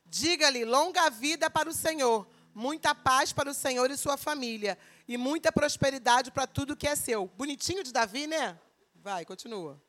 [0.05, 2.27] Diga-lhe: longa vida para o Senhor,
[2.61, 4.77] muita paz para o Senhor e sua família,
[5.09, 7.27] e muita prosperidade para tudo que é seu.
[7.27, 8.59] Bonitinho de Davi, né?
[8.97, 9.81] Vai, continua.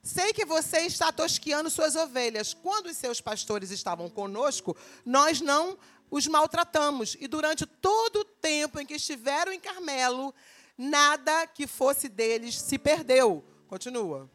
[0.00, 2.54] Sei que você está tosquiando suas ovelhas.
[2.54, 5.76] Quando os seus pastores estavam conosco, nós não
[6.08, 7.16] os maltratamos.
[7.20, 10.32] E durante todo o tempo em que estiveram em Carmelo,
[10.78, 13.44] nada que fosse deles se perdeu.
[13.66, 14.30] Continua.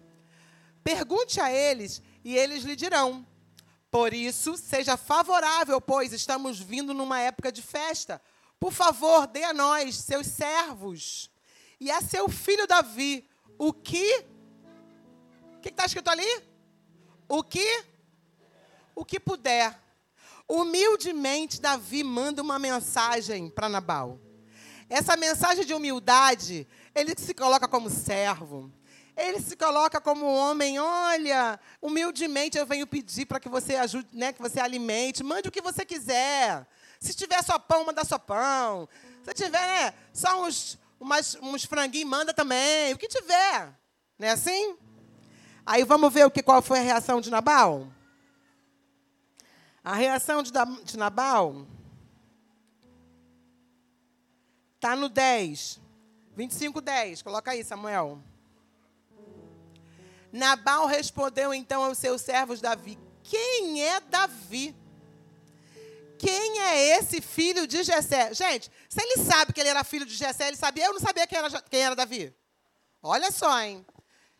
[0.84, 3.26] Pergunte a eles e eles lhe dirão.
[3.96, 8.22] Por isso, seja favorável, pois estamos vindo numa época de festa.
[8.60, 11.32] Por favor, dê a nós, seus servos,
[11.80, 13.26] e a seu filho Davi,
[13.58, 14.26] o que
[15.62, 16.28] que está escrito ali?
[17.30, 17.86] o que
[18.94, 19.82] o que puder.
[20.46, 24.20] Humildemente Davi manda uma mensagem para Nabal.
[24.90, 28.70] Essa mensagem de humildade, ele se coloca como servo.
[29.16, 34.34] Ele se coloca como homem, olha, humildemente eu venho pedir para que você ajude, né,
[34.34, 36.68] que você alimente, mande o que você quiser.
[37.00, 38.90] Se tiver só pão, manda só pão.
[39.24, 42.94] Se tiver né, só uns, umas, uns franguinhos, manda também.
[42.94, 43.74] O que tiver.
[44.20, 44.78] Não é assim?
[45.66, 47.88] Aí vamos ver o que, qual foi a reação de Nabal?
[49.84, 50.52] A reação de,
[50.84, 51.66] de Nabal
[54.76, 55.80] está no 10.
[56.36, 57.22] 25, 10.
[57.22, 58.22] Coloca aí, Samuel.
[60.36, 64.76] Nabal respondeu então aos seus servos Davi: Quem é Davi?
[66.20, 68.34] Quem é esse filho de Jessé?
[68.34, 71.26] Gente, se ele sabe que ele era filho de Jessé, ele sabia, eu não sabia
[71.26, 72.36] quem era, quem era Davi.
[73.02, 73.86] Olha só, hein?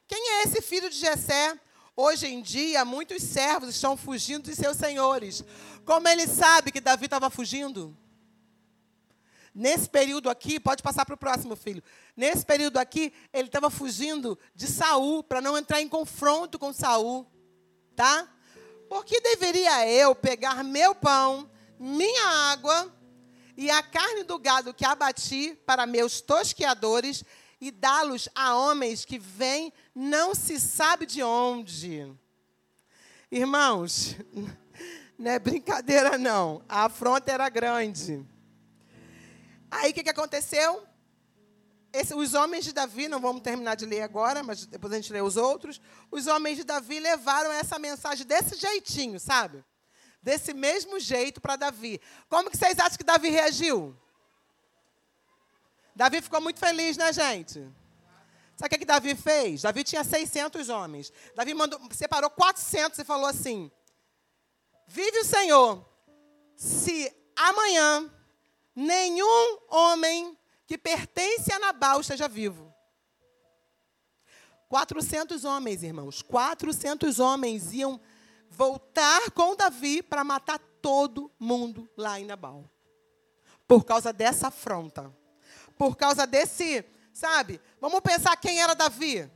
[0.08, 1.58] Quem é esse filho de Jessé?
[1.96, 5.44] Hoje em dia, muitos servos estão fugindo de seus senhores.
[5.86, 7.96] Como ele sabe que Davi estava fugindo?
[9.54, 11.82] Nesse período aqui, pode passar para o próximo filho.
[12.16, 17.28] Nesse período aqui, ele estava fugindo de Saul para não entrar em confronto com Saul,
[17.96, 18.30] tá?
[18.88, 22.94] Por que deveria eu pegar meu pão, minha água
[23.58, 27.24] e a carne do gado que abati para meus tosqueadores
[27.60, 32.14] e dá-los a homens que vêm não se sabe de onde.
[33.32, 34.16] Irmãos,
[35.18, 36.62] não é brincadeira não.
[36.70, 38.26] A afronta era grande.
[39.72, 40.86] Aí o que, que aconteceu?
[41.96, 45.14] Esse, os homens de Davi, não vamos terminar de ler agora, mas depois a gente
[45.14, 45.80] lê os outros.
[46.12, 49.64] Os homens de Davi levaram essa mensagem desse jeitinho, sabe?
[50.22, 52.02] Desse mesmo jeito para Davi.
[52.28, 53.98] Como que vocês acham que Davi reagiu?
[55.96, 57.60] Davi ficou muito feliz, né, gente?
[58.58, 59.62] Sabe o que, que Davi fez?
[59.62, 61.14] Davi tinha 600 homens.
[61.34, 63.72] Davi mandou, separou 400 e falou assim:
[64.88, 65.86] Vive o Senhor,
[66.58, 68.12] se amanhã
[68.76, 72.74] nenhum homem que pertence a Nabal esteja vivo.
[74.68, 76.22] 400 homens, irmãos.
[76.22, 78.00] 400 homens iam
[78.50, 82.70] voltar com Davi para matar todo mundo lá em Nabal.
[83.68, 85.14] Por causa dessa afronta
[85.78, 87.60] por causa desse, sabe?
[87.80, 89.30] Vamos pensar quem era Davi.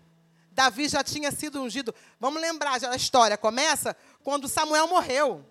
[0.51, 1.93] Davi já tinha sido ungido.
[2.19, 5.45] Vamos lembrar, a história começa quando Samuel morreu.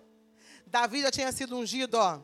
[0.65, 2.19] Davi já tinha sido ungido, ó.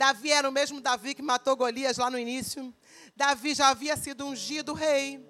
[0.00, 2.74] Davi era o mesmo Davi que matou Golias lá no início.
[3.14, 5.22] Davi já havia sido ungido rei.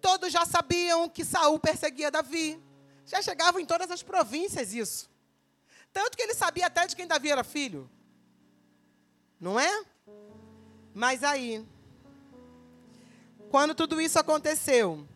[0.00, 2.60] Todos já sabiam que Saul perseguia Davi.
[3.06, 5.08] Já chegava em todas as províncias isso.
[5.92, 7.88] Tanto que ele sabia até de quem Davi era filho.
[9.38, 9.84] Não é?
[10.92, 11.64] Mas aí,
[13.48, 15.06] quando tudo isso aconteceu,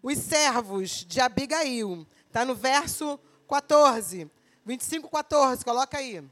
[0.00, 4.30] os servos de Abigail, está no verso 14,
[4.64, 6.24] 25, 14, coloca aí.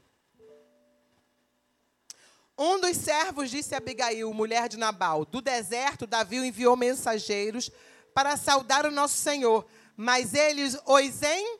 [2.57, 7.69] Um dos servos disse a Abigail, mulher de Nabal: Do deserto, Davi enviou mensageiros
[8.13, 9.65] para saudar o nosso Senhor,
[9.95, 11.59] mas eles os em.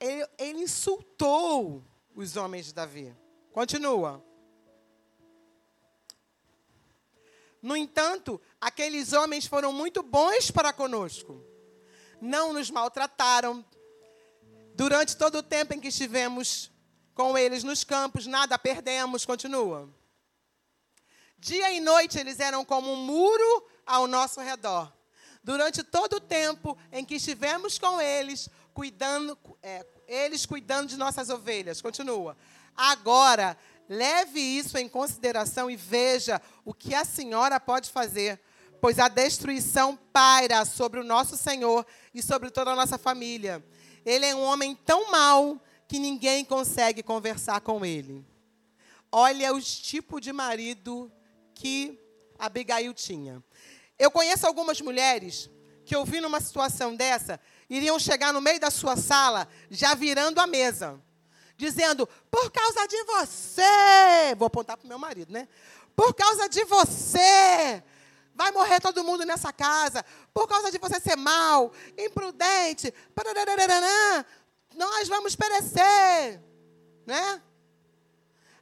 [0.00, 3.14] Ele, ele insultou os homens de Davi.
[3.52, 4.24] Continua.
[7.62, 11.44] No entanto, aqueles homens foram muito bons para conosco.
[12.20, 13.64] Não nos maltrataram.
[14.74, 16.70] Durante todo o tempo em que estivemos
[17.20, 19.26] com eles nos campos, nada perdemos.
[19.26, 19.86] Continua.
[21.38, 24.90] Dia e noite eles eram como um muro ao nosso redor.
[25.44, 31.28] Durante todo o tempo em que estivemos com eles, cuidando, é, eles cuidando de nossas
[31.28, 31.82] ovelhas.
[31.82, 32.36] Continua.
[32.74, 33.56] Agora
[33.92, 38.40] Leve isso em consideração e veja o que a senhora pode fazer,
[38.80, 43.60] pois a destruição paira sobre o nosso Senhor e sobre toda a nossa família.
[44.06, 48.24] Ele é um homem tão mau que ninguém consegue conversar com ele.
[49.10, 51.10] Olha o tipo de marido
[51.52, 51.98] que
[52.38, 53.42] Abigail tinha.
[53.98, 55.50] Eu conheço algumas mulheres
[55.84, 60.46] que, ouvindo uma situação dessa, iriam chegar no meio da sua sala já virando a
[60.46, 61.02] mesa
[61.56, 65.48] dizendo: por causa de você, vou apontar para o meu marido, né?
[65.96, 67.82] Por causa de você,
[68.32, 70.04] vai morrer todo mundo nessa casa.
[70.32, 72.94] Por causa de você ser mal, imprudente,
[74.80, 76.40] nós vamos perecer,
[77.04, 77.42] né?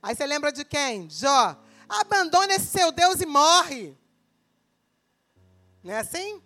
[0.02, 1.08] Aí você lembra de quem?
[1.08, 1.56] Jó.
[1.88, 3.96] Abandone esse seu Deus e morre.
[5.80, 6.42] Não é assim?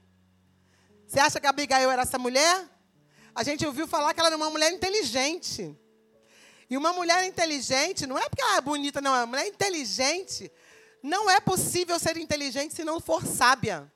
[1.07, 2.69] Você acha que Abigail era essa mulher?
[3.35, 5.75] A gente ouviu falar que ela era uma mulher inteligente.
[6.69, 10.53] E uma mulher inteligente, não é porque ela é bonita, não, é uma mulher inteligente.
[11.03, 13.91] Não é possível ser inteligente se não for sábia.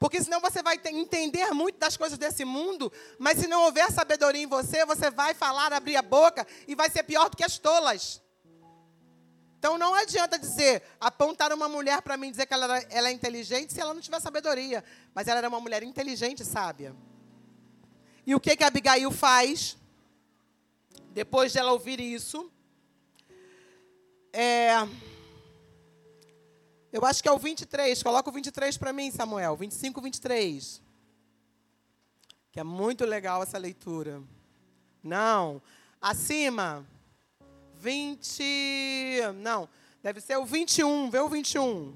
[0.00, 4.42] Porque senão você vai entender muito das coisas desse mundo, mas se não houver sabedoria
[4.42, 7.58] em você, você vai falar, abrir a boca e vai ser pior do que as
[7.58, 8.22] tolas.
[9.58, 13.74] Então não adianta dizer, apontar uma mulher para mim dizer que ela, ela é inteligente
[13.74, 14.82] se ela não tiver sabedoria.
[15.14, 16.96] Mas ela era uma mulher inteligente sábia.
[18.26, 19.76] E o que, que Abigail faz?
[21.10, 22.50] Depois de ela ouvir isso,
[24.32, 24.70] é,
[26.92, 28.02] eu acho que é o 23.
[28.02, 29.56] Coloca o 23 para mim, Samuel.
[29.56, 30.82] 25, 23.
[32.50, 34.22] Que é muito legal essa leitura.
[35.02, 35.62] Não.
[36.00, 36.86] Acima.
[37.74, 38.42] 20.
[39.36, 39.68] Não.
[40.02, 41.10] Deve ser o 21.
[41.10, 41.94] Vê o 21.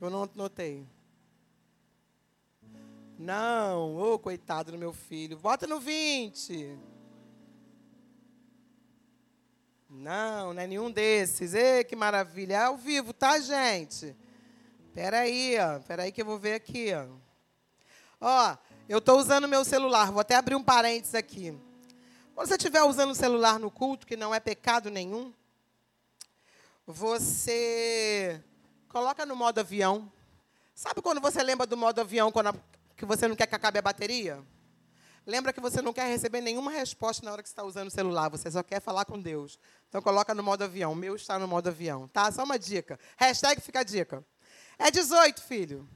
[0.00, 0.86] Eu não notei.
[3.18, 3.94] Não.
[3.96, 5.38] Ô, oh, coitado do meu filho.
[5.38, 6.76] Bota no 20.
[9.98, 11.54] Não, não é nenhum desses.
[11.54, 12.54] Ei, que maravilha.
[12.54, 14.14] É ao vivo, tá, gente?
[14.86, 15.78] Espera aí, ó.
[15.78, 17.06] Espera aí que eu vou ver aqui, ó.
[18.20, 18.56] Ó,
[18.88, 20.12] eu estou usando meu celular.
[20.12, 21.58] Vou até abrir um parênteses aqui.
[22.34, 25.32] Quando você estiver usando o celular no culto, que não é pecado nenhum,
[26.86, 28.42] você
[28.90, 30.12] coloca no modo avião.
[30.74, 32.54] Sabe quando você lembra do modo avião, quando a,
[32.94, 34.44] que você não quer que acabe a bateria?
[35.26, 38.28] Lembra que você não quer receber nenhuma resposta na hora que está usando o celular,
[38.28, 39.58] você só quer falar com Deus.
[39.88, 40.92] Então coloca no modo avião.
[40.92, 42.30] O meu está no modo avião, tá?
[42.30, 42.96] Só uma dica.
[43.16, 44.24] Hashtag fica a dica.
[44.78, 45.88] É 18, filho.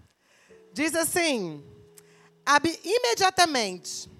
[0.73, 1.65] Diz assim:
[2.85, 4.11] imediatamente,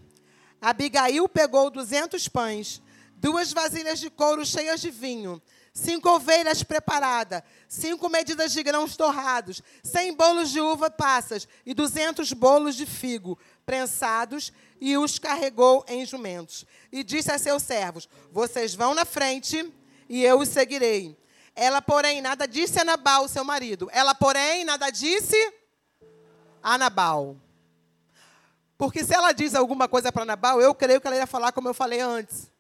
[0.61, 2.81] Abigail pegou 200 pães,
[3.17, 5.43] duas vasilhas de couro cheias de vinho,
[5.73, 12.33] cinco ovelhas preparadas, cinco medidas de grãos torrados, cem bolos de uva passas e duzentos
[12.33, 16.65] bolos de figo prensados e os carregou em jumentos.
[16.91, 19.73] E disse a seus servos: Vocês vão na frente
[20.09, 21.17] e eu os seguirei.
[21.55, 23.89] Ela, porém, nada disse a Nabal, seu marido.
[23.93, 25.37] Ela, porém, nada disse
[26.63, 27.37] a Nabal.
[28.79, 31.69] Porque se ela diz alguma coisa para Nabal, eu creio que ela ia falar como
[31.69, 32.51] eu falei antes.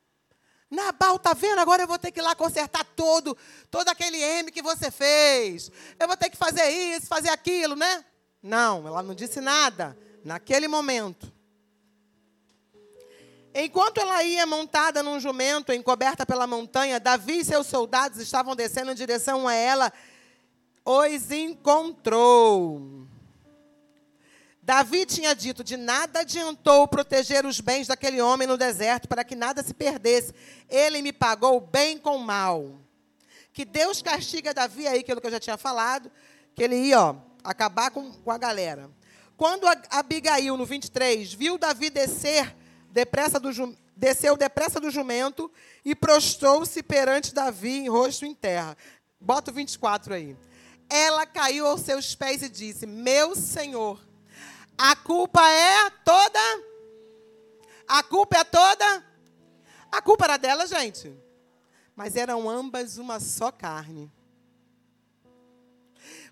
[0.70, 1.58] Nabal, tá vendo?
[1.58, 3.36] Agora eu vou ter que ir lá consertar todo,
[3.70, 5.70] todo aquele M que você fez.
[5.98, 8.04] Eu vou ter que fazer isso, fazer aquilo, né?
[8.42, 11.32] Não, ela não disse nada naquele momento.
[13.54, 18.92] Enquanto ela ia montada num jumento, encoberta pela montanha, Davi e seus soldados estavam descendo
[18.92, 19.92] em direção a ela,
[20.84, 23.06] os encontrou.
[24.62, 29.34] Davi tinha dito: de nada adiantou proteger os bens daquele homem no deserto para que
[29.34, 30.32] nada se perdesse.
[30.68, 32.78] Ele me pagou bem com mal.
[33.52, 36.08] Que Deus castiga Davi aí, aquilo que eu já tinha falado,
[36.54, 38.88] que ele ia ó, acabar com, com a galera.
[39.36, 42.54] Quando Abigail, no 23, viu Davi descer
[42.90, 43.50] depressa do,
[43.96, 45.50] desceu depressa do jumento
[45.84, 48.76] e prostrou-se perante Davi em rosto em terra.
[49.20, 50.36] Bota o 24 aí.
[50.88, 54.00] Ela caiu aos seus pés e disse: Meu senhor,
[54.76, 56.38] a culpa é toda.
[57.86, 59.04] A culpa é toda.
[59.92, 61.14] A culpa era dela, gente.
[61.94, 64.10] Mas eram ambas uma só carne.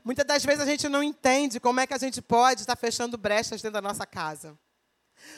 [0.03, 3.19] Muitas das vezes a gente não entende como é que a gente pode estar fechando
[3.19, 4.59] brechas dentro da nossa casa.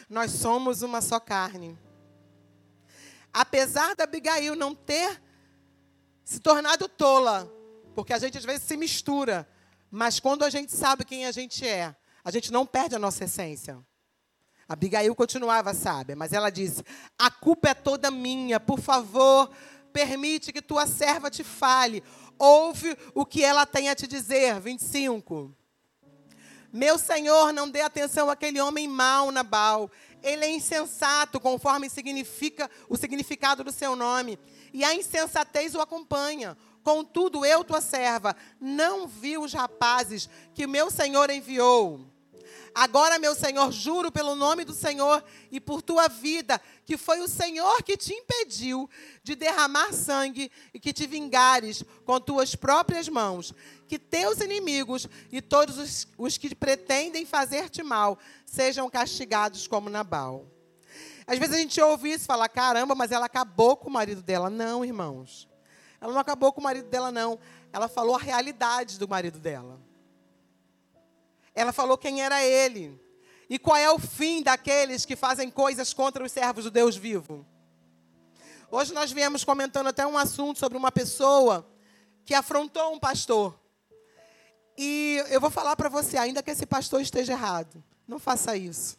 [0.09, 1.79] Nós somos uma só carne.
[3.33, 5.23] Apesar da Abigail não ter
[6.25, 7.53] se tornado tola,
[7.95, 9.49] porque a gente às vezes se mistura,
[9.91, 13.25] mas quando a gente sabe quem a gente é, a gente não perde a nossa
[13.25, 13.79] essência.
[14.69, 16.85] Abigail continuava sábia, mas ela disse:
[17.19, 19.51] A culpa é toda minha, por favor,
[19.93, 22.05] permite que tua serva te fale.
[22.39, 24.61] Ouve o que ela tem a te dizer.
[24.61, 25.55] 25.
[26.73, 29.91] Meu senhor, não dê atenção àquele homem mau, Nabal.
[30.23, 34.39] Ele é insensato, conforme significa o significado do seu nome.
[34.73, 36.57] E a insensatez o acompanha.
[36.83, 42.10] Contudo, eu, tua serva, não vi os rapazes que meu senhor enviou.
[42.75, 47.29] Agora, meu Senhor, juro pelo nome do Senhor e por tua vida, que foi o
[47.29, 48.89] Senhor que te impediu
[49.23, 53.53] de derramar sangue e que te vingares com tuas próprias mãos.
[53.89, 60.47] Que teus inimigos e todos os, os que pretendem fazer-te mal sejam castigados como Nabal.
[61.27, 64.23] Às vezes a gente ouve isso e fala: caramba, mas ela acabou com o marido
[64.23, 64.51] dela.
[64.51, 65.49] Não, irmãos.
[66.01, 67.39] Ela não acabou com o marido dela, não.
[67.73, 69.79] Ela falou a realidade do marido dela.
[71.55, 73.01] Ela falou quem era ele.
[73.49, 77.45] E qual é o fim daqueles que fazem coisas contra os servos do Deus vivo?
[78.71, 81.69] Hoje nós viemos comentando até um assunto sobre uma pessoa
[82.25, 83.59] que afrontou um pastor.
[84.79, 88.97] E eu vou falar para você, ainda que esse pastor esteja errado, não faça isso.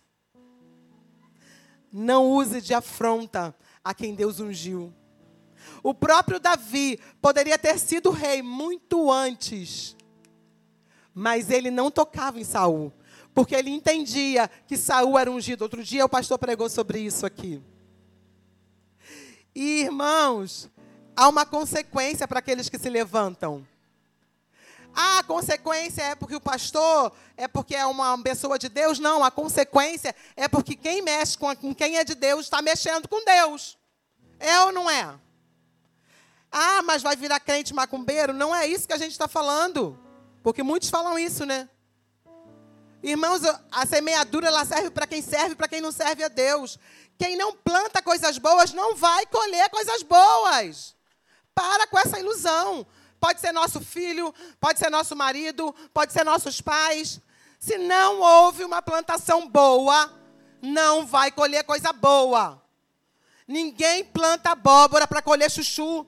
[1.90, 4.94] Não use de afronta a quem Deus ungiu.
[5.82, 9.96] O próprio Davi poderia ter sido rei muito antes
[11.14, 12.92] mas ele não tocava em Saul.
[13.34, 15.62] porque ele entendia que Saul era ungido.
[15.62, 17.62] Outro dia o pastor pregou sobre isso aqui.
[19.56, 20.70] E, irmãos,
[21.16, 23.66] há uma consequência para aqueles que se levantam.
[24.94, 29.00] Ah, a consequência é porque o pastor é porque é uma pessoa de Deus?
[29.00, 33.24] Não, a consequência é porque quem mexe com quem é de Deus está mexendo com
[33.24, 33.78] Deus.
[34.38, 35.18] É ou não é?
[36.52, 38.34] Ah, mas vai virar crente macumbeiro?
[38.34, 39.98] Não é isso que a gente está falando.
[40.44, 41.70] Porque muitos falam isso, né?
[43.04, 46.78] Irmãos, a semeadura ela serve para quem serve, para quem não serve a Deus.
[47.18, 50.96] Quem não planta coisas boas não vai colher coisas boas.
[51.54, 52.86] Para com essa ilusão.
[53.20, 57.22] Pode ser nosso filho, pode ser nosso marido, pode ser nossos pais.
[57.60, 60.12] Se não houve uma plantação boa,
[60.62, 62.60] não vai colher coisa boa.
[63.48, 66.06] Ninguém planta abóbora para colher chuchu.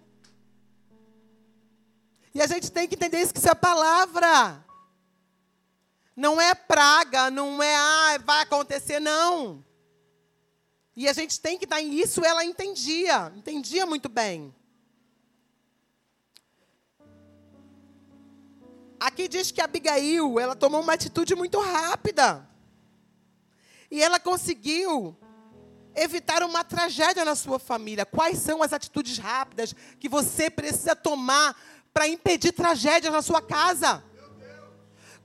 [2.33, 4.63] E a gente tem que entender isso que isso é palavra.
[6.15, 9.63] Não é praga, não é, ah, vai acontecer, não.
[10.95, 14.53] E a gente tem que dar isso, ela entendia, entendia muito bem.
[18.99, 22.47] Aqui diz que Abigail, ela tomou uma atitude muito rápida.
[23.91, 25.17] E ela conseguiu
[25.95, 28.05] evitar uma tragédia na sua família.
[28.05, 31.55] Quais são as atitudes rápidas que você precisa tomar
[31.93, 34.03] para impedir tragédias na sua casa?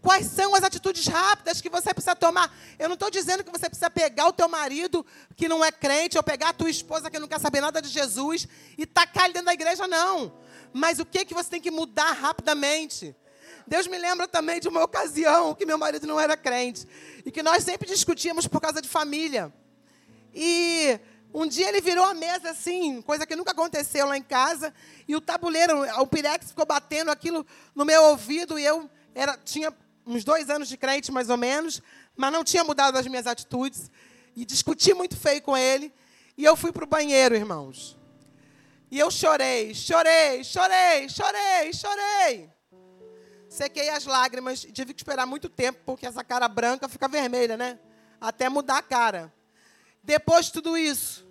[0.00, 2.56] Quais são as atitudes rápidas que você precisa tomar?
[2.78, 5.04] Eu não estou dizendo que você precisa pegar o teu marido
[5.34, 7.88] que não é crente, ou pegar a tua esposa que não quer saber nada de
[7.88, 8.46] Jesus
[8.76, 10.32] e tacar ele dentro da igreja, não.
[10.72, 13.14] Mas o que, que você tem que mudar rapidamente?
[13.66, 16.86] Deus me lembra também de uma ocasião que meu marido não era crente
[17.24, 19.52] e que nós sempre discutíamos por causa de família.
[20.32, 20.98] E
[21.32, 24.72] um dia ele virou a mesa assim, coisa que nunca aconteceu lá em casa,
[25.06, 29.72] e o tabuleiro, o pirex ficou batendo aquilo no meu ouvido e eu era, tinha
[30.06, 31.82] uns dois anos de crente mais ou menos,
[32.16, 33.90] mas não tinha mudado as minhas atitudes
[34.34, 35.92] e discuti muito feio com ele.
[36.36, 37.98] E eu fui para o banheiro, irmãos.
[38.90, 42.50] E eu chorei, chorei, chorei, chorei, chorei.
[43.48, 47.78] Sequei as lágrimas tive que esperar muito tempo, porque essa cara branca fica vermelha, né?
[48.20, 49.32] Até mudar a cara.
[50.08, 51.22] Depois de tudo isso,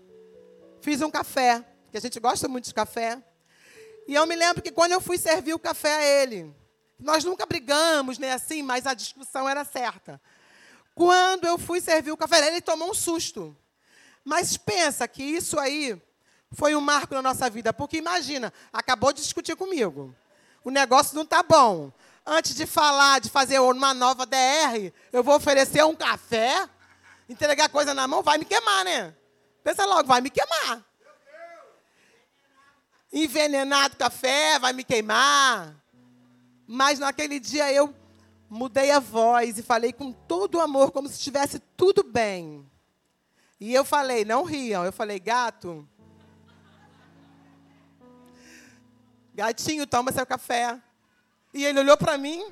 [0.82, 3.20] fiz um café, que a gente gosta muito de café.
[4.08, 6.56] E eu me lembro que quando eu fui servir o café a ele,
[7.00, 10.22] nós nunca brigamos, né, assim, mas a discussão era certa.
[10.94, 13.58] Quando eu fui servir o café, ele tomou um susto.
[14.24, 16.00] Mas pensa que isso aí
[16.52, 20.16] foi um marco na nossa vida, porque imagina, acabou de discutir comigo.
[20.64, 21.92] O negócio não está bom
[22.24, 26.70] antes de falar, de fazer uma nova DR, eu vou oferecer um café,
[27.28, 29.16] entregar coisa na mão, vai me queimar, né?
[29.64, 30.86] Pensa logo, vai me queimar.
[33.12, 35.76] Envenenado café, vai me queimar.
[36.66, 37.94] Mas naquele dia eu
[38.50, 42.70] mudei a voz e falei com todo o amor, como se estivesse tudo bem.
[43.60, 45.88] E eu falei, não riam, eu falei, gato.
[49.34, 50.82] Gatinho, toma seu café.
[51.54, 52.46] E ele olhou para mim,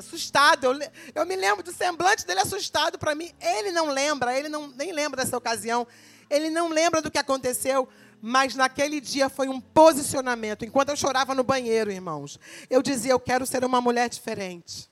[0.00, 0.64] assustado.
[0.64, 0.78] Eu,
[1.14, 3.32] eu, me lembro do semblante dele assustado para mim.
[3.40, 5.86] Ele não lembra, ele não, nem lembra dessa ocasião.
[6.28, 7.88] Ele não lembra do que aconteceu.
[8.20, 10.64] Mas naquele dia foi um posicionamento.
[10.64, 12.38] Enquanto eu chorava no banheiro, irmãos,
[12.68, 14.90] eu dizia: Eu quero ser uma mulher diferente.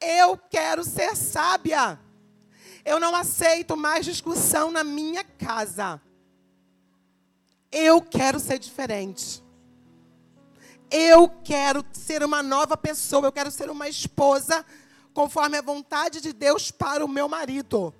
[0.00, 1.98] Eu quero ser sábia.
[2.84, 6.00] Eu não aceito mais discussão na minha casa.
[7.70, 9.42] Eu quero ser diferente.
[10.90, 14.64] Eu quero ser uma nova pessoa, eu quero ser uma esposa
[15.14, 17.94] conforme a vontade de Deus para o meu marido.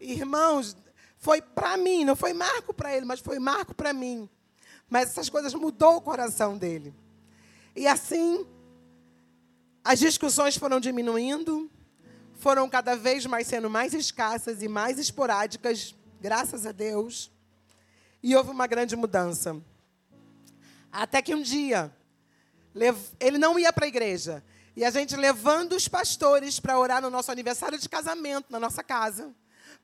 [0.00, 0.76] Irmãos,
[1.18, 4.28] foi para mim, não foi marco para ele, mas foi marco para mim.
[4.88, 6.94] Mas essas coisas mudou o coração dele.
[7.76, 8.46] E assim,
[9.84, 11.70] as discussões foram diminuindo,
[12.34, 17.30] foram cada vez mais sendo mais escassas e mais esporádicas, graças a Deus.
[18.22, 19.60] E houve uma grande mudança.
[20.92, 21.92] Até que um dia,
[23.20, 24.42] ele não ia para a igreja.
[24.76, 28.82] E a gente levando os pastores para orar no nosso aniversário de casamento, na nossa
[28.82, 29.34] casa.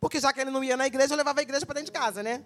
[0.00, 1.98] Porque já que ele não ia na igreja, eu levava a igreja para dentro de
[1.98, 2.44] casa, né?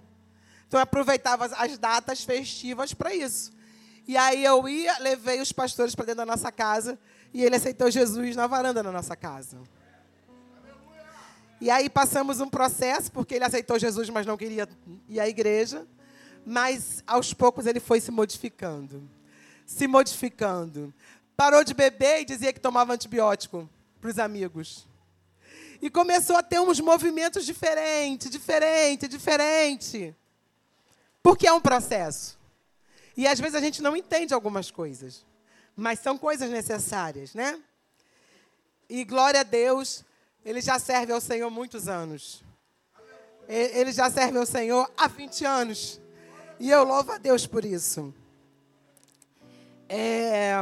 [0.66, 3.52] Então eu aproveitava as datas festivas para isso.
[4.06, 6.98] E aí eu ia, levei os pastores para dentro da nossa casa
[7.32, 9.58] e ele aceitou Jesus na varanda da nossa casa.
[11.60, 14.68] E aí passamos um processo, porque ele aceitou Jesus, mas não queria
[15.08, 15.86] ir à igreja
[16.48, 19.06] mas aos poucos ele foi se modificando.
[19.66, 20.94] Se modificando.
[21.36, 23.68] Parou de beber e dizia que tomava antibiótico
[24.00, 24.88] para os amigos.
[25.82, 30.16] E começou a ter uns movimentos diferentes, diferente, diferente.
[31.22, 32.38] Porque é um processo.
[33.14, 35.26] E às vezes a gente não entende algumas coisas,
[35.76, 37.60] mas são coisas necessárias, né?
[38.88, 40.02] E glória a Deus,
[40.42, 42.42] ele já serve ao Senhor muitos anos.
[43.46, 46.00] Ele já serve ao Senhor há 20 anos.
[46.60, 48.12] E eu louvo a Deus por isso.
[49.88, 50.56] É,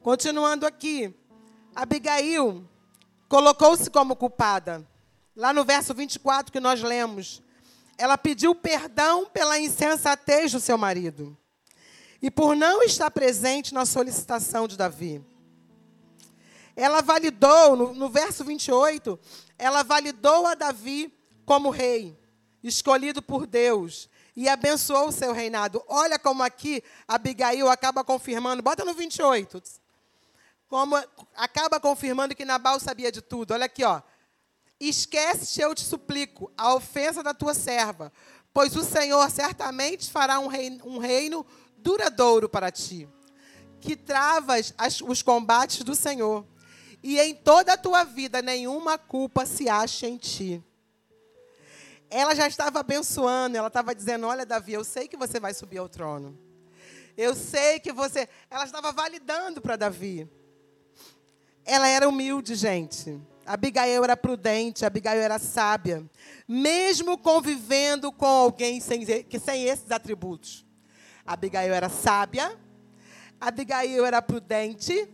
[0.00, 1.12] continuando aqui.
[1.74, 2.64] Abigail
[3.28, 4.86] colocou-se como culpada.
[5.34, 7.42] Lá no verso 24 que nós lemos,
[7.98, 11.36] ela pediu perdão pela insensatez do seu marido
[12.20, 15.20] e por não estar presente na solicitação de Davi.
[16.76, 19.18] Ela validou, no, no verso 28,
[19.58, 21.12] ela validou a Davi
[21.44, 22.16] como rei,
[22.62, 25.82] escolhido por Deus, e abençoou o seu reinado.
[25.86, 29.62] Olha como aqui Abigail acaba confirmando, bota no 28
[30.72, 30.96] como
[31.36, 33.52] acaba confirmando que Nabal sabia de tudo.
[33.52, 34.00] Olha aqui, ó.
[34.80, 38.10] Esquece, eu te suplico, a ofensa da tua serva,
[38.54, 41.44] pois o Senhor certamente fará um reino, um reino
[41.76, 43.06] duradouro para ti,
[43.82, 46.42] que travas as, os combates do Senhor,
[47.02, 50.64] e em toda a tua vida nenhuma culpa se acha em ti.
[52.14, 55.78] Ela já estava abençoando, ela estava dizendo: Olha, Davi, eu sei que você vai subir
[55.78, 56.38] ao trono.
[57.16, 58.28] Eu sei que você.
[58.50, 60.28] Ela estava validando para Davi.
[61.64, 63.18] Ela era humilde, gente.
[63.46, 66.04] Abigail era prudente, Abigail era sábia.
[66.46, 70.66] Mesmo convivendo com alguém sem, sem esses atributos.
[71.24, 72.54] Abigail era sábia,
[73.40, 75.08] Abigail era prudente,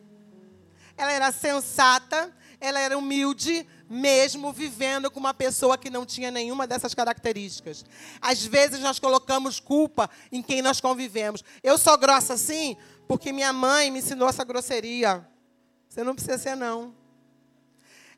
[0.97, 6.67] ela era sensata, ela era humilde, mesmo vivendo com uma pessoa que não tinha nenhuma
[6.67, 7.85] dessas características.
[8.21, 11.43] Às vezes nós colocamos culpa em quem nós convivemos.
[11.63, 12.77] Eu sou grossa assim
[13.07, 15.27] porque minha mãe me ensinou essa grosseria.
[15.89, 16.95] Você não precisa ser, não.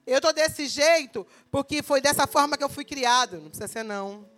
[0.05, 3.41] Eu estou desse jeito porque foi dessa forma que eu fui criado.
[3.41, 4.29] Não precisa ser, não.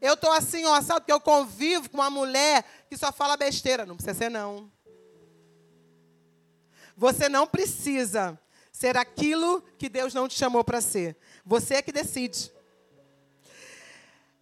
[0.00, 3.86] Eu estou assim, ó, sabe, porque eu convivo com uma mulher que só fala besteira.
[3.86, 4.68] Não precisa ser, não.
[6.96, 8.38] Você não precisa
[8.82, 11.16] ser aquilo que Deus não te chamou para ser.
[11.46, 12.50] Você é que decide.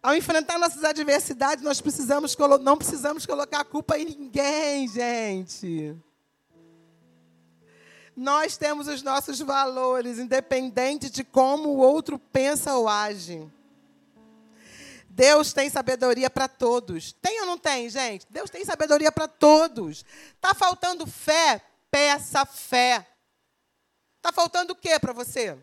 [0.01, 5.95] Ao enfrentar nossas adversidades, nós precisamos, não precisamos colocar a culpa em ninguém, gente.
[8.15, 13.47] Nós temos os nossos valores, independente de como o outro pensa ou age.
[15.07, 17.13] Deus tem sabedoria para todos.
[17.21, 18.25] Tem ou não tem, gente?
[18.27, 20.03] Deus tem sabedoria para todos.
[20.33, 21.61] Está faltando fé?
[21.91, 23.10] Peça fé.
[24.21, 25.57] Está faltando o que para você?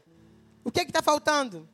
[0.64, 1.68] O que está faltando?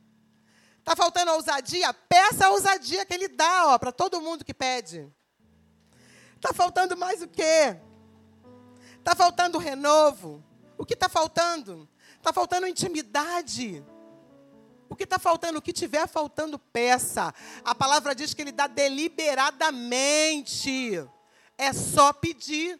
[0.77, 1.91] Está faltando ousadia?
[1.91, 5.11] Peça a ousadia que Ele dá para todo mundo que pede.
[6.35, 7.75] Está faltando mais o quê?
[8.99, 10.43] Está faltando renovo.
[10.77, 11.89] O que está faltando?
[12.17, 13.83] Está faltando intimidade.
[14.87, 15.57] O que está faltando?
[15.57, 17.33] O que tiver faltando, peça.
[17.63, 21.03] A palavra diz que ele dá deliberadamente.
[21.57, 22.79] É só pedir.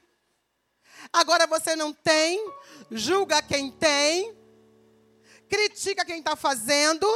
[1.11, 2.51] Agora você não tem,
[2.91, 4.35] julga quem tem,
[5.49, 7.07] critica quem está fazendo,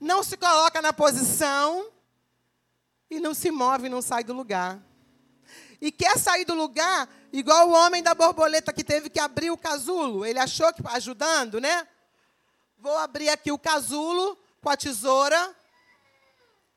[0.00, 1.90] não se coloca na posição
[3.10, 4.80] e não se move, não sai do lugar.
[5.80, 9.58] E quer sair do lugar Igual o homem da borboleta que teve que abrir o
[9.58, 10.24] casulo.
[10.24, 11.86] Ele achou que ajudando, né?
[12.78, 15.54] Vou abrir aqui o casulo com a tesoura.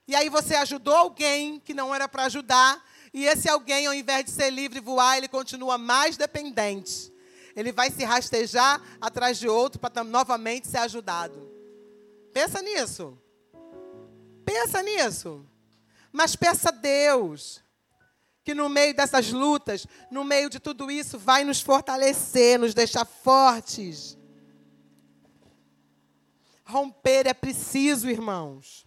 [0.08, 2.84] E aí você ajudou alguém que não era para ajudar.
[3.14, 7.12] E esse alguém, ao invés de ser livre e voar, ele continua mais dependente.
[7.56, 11.52] Ele vai se rastejar atrás de outro para novamente ser ajudado.
[12.34, 13.18] Pensa nisso.
[14.46, 15.46] Pensa nisso.
[16.12, 17.62] Mas peça Deus
[18.44, 23.06] que no meio dessas lutas, no meio de tudo isso, vai nos fortalecer, nos deixar
[23.06, 24.18] fortes.
[26.66, 28.86] Romper é preciso, irmãos.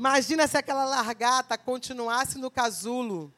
[0.00, 3.30] Imagina se aquela largata continuasse no casulo.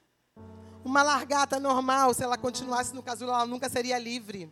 [0.84, 4.48] Uma largata normal, se ela continuasse no casulo, ela nunca seria livre.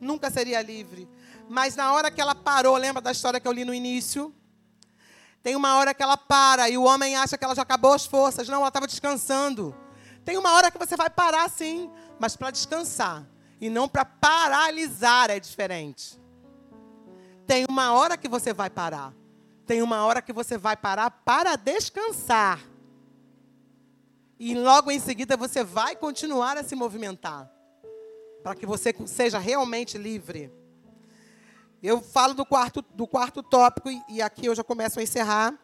[0.00, 1.10] Nunca seria livre.
[1.48, 4.32] Mas na hora que ela parou, lembra da história que eu li no início?
[5.42, 8.06] Tem uma hora que ela para e o homem acha que ela já acabou as
[8.06, 8.48] forças.
[8.48, 9.74] Não, ela estava descansando.
[10.24, 13.26] Tem uma hora que você vai parar sim, mas para descansar.
[13.60, 16.16] E não para paralisar é diferente.
[17.44, 19.12] Tem uma hora que você vai parar.
[19.66, 22.60] Tem uma hora que você vai parar para descansar.
[24.38, 27.50] E logo em seguida você vai continuar a se movimentar.
[28.42, 30.52] Para que você seja realmente livre.
[31.82, 35.58] Eu falo do quarto, do quarto tópico e, aqui eu já começo a encerrar.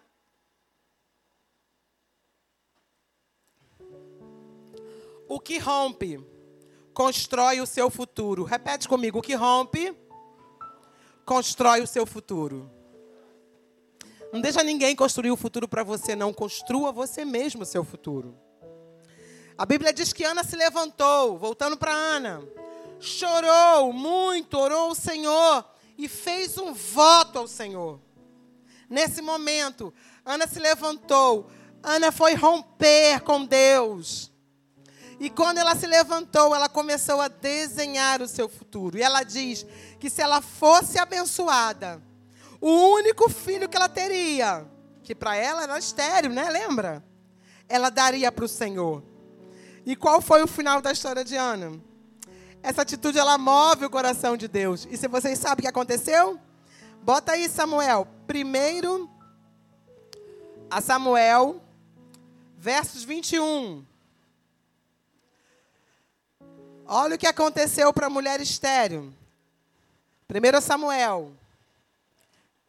[5.28, 6.18] O que rompe
[6.92, 8.44] constrói o seu futuro.
[8.44, 9.96] Repete comigo: o que rompe
[11.24, 12.79] constrói o seu futuro.
[14.32, 16.32] Não deixa ninguém construir o futuro para você, não.
[16.32, 18.36] Construa você mesmo o seu futuro.
[19.58, 22.42] A Bíblia diz que Ana se levantou, voltando para Ana.
[22.98, 25.64] chorou muito, orou ao Senhor
[25.98, 28.00] e fez um voto ao Senhor.
[28.88, 29.92] Nesse momento,
[30.24, 31.50] Ana se levantou,
[31.82, 34.30] Ana foi romper com Deus.
[35.18, 38.96] E quando ela se levantou, ela começou a desenhar o seu futuro.
[38.96, 39.66] E ela diz
[39.98, 42.02] que se ela fosse abençoada,
[42.60, 44.66] o único filho que ela teria,
[45.02, 46.48] que para ela era estéreo, né?
[46.50, 47.02] Lembra?
[47.68, 49.02] Ela daria para o Senhor.
[49.86, 51.80] E qual foi o final da história de Ana?
[52.62, 54.86] Essa atitude ela move o coração de Deus.
[54.90, 56.38] E se vocês sabem o que aconteceu?
[57.02, 58.06] Bota aí, Samuel.
[58.26, 59.08] Primeiro
[60.70, 61.62] a Samuel,
[62.58, 63.84] versos 21.
[66.86, 69.14] Olha o que aconteceu para a mulher estéreo.
[70.28, 71.32] 1 Samuel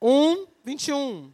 [0.02, 1.32] 1, 21.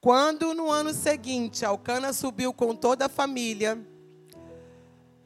[0.00, 3.82] Quando no ano seguinte Alcana subiu com toda a família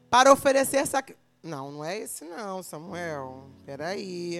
[0.09, 1.17] para oferecer sac...
[1.43, 3.49] Não, não é esse não, Samuel.
[3.57, 4.39] Espera aí.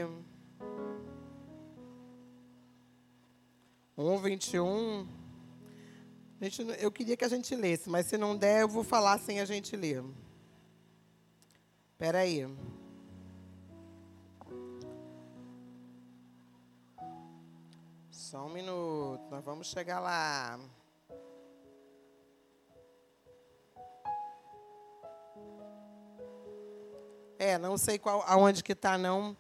[3.98, 5.08] 1, 21.
[6.42, 9.42] Gente, eu queria que a gente lesse, mas se não der, eu vou falar sem
[9.42, 10.02] a gente ler.
[11.92, 12.48] Espera aí.
[18.30, 20.60] Só um minuto, nós vamos chegar lá.
[27.40, 29.36] É, não sei qual, aonde que está, não.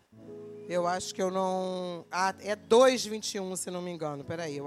[0.67, 2.03] Eu acho que eu não...
[2.09, 4.23] Ah, é 2,21, se não me engano.
[4.23, 4.65] Peraí, eu...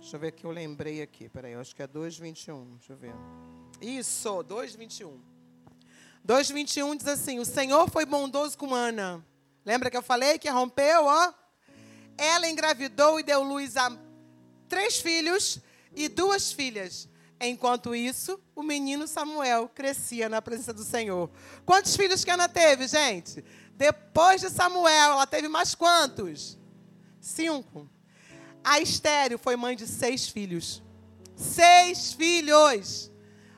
[0.00, 1.28] Deixa eu ver que eu lembrei aqui.
[1.28, 2.78] Peraí, eu acho que é 2,21.
[2.78, 3.12] Deixa eu ver.
[3.82, 5.20] Isso, 2,21.
[6.26, 9.22] 2,21 diz assim: O Senhor foi bondoso com Ana.
[9.62, 11.41] Lembra que eu falei que rompeu, ó?
[12.16, 13.96] Ela engravidou e deu luz a
[14.68, 15.60] três filhos
[15.94, 17.08] e duas filhas.
[17.40, 21.28] Enquanto isso, o menino Samuel crescia na presença do Senhor.
[21.66, 23.44] Quantos filhos que Ana teve, gente?
[23.74, 26.56] Depois de Samuel, ela teve mais quantos?
[27.20, 27.90] Cinco.
[28.62, 30.82] A Estéreo foi mãe de seis filhos.
[31.34, 33.10] Seis filhos.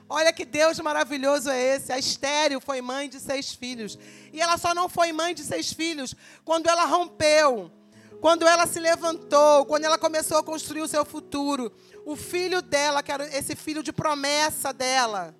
[0.09, 1.93] Olha que Deus maravilhoso é esse.
[1.93, 3.99] A Estéreo foi mãe de seis filhos.
[4.33, 7.71] E ela só não foi mãe de seis filhos quando ela rompeu,
[8.25, 11.70] quando ela se levantou, quando ela começou a construir o seu futuro.
[12.07, 15.37] O filho dela, que era esse filho de promessa dela,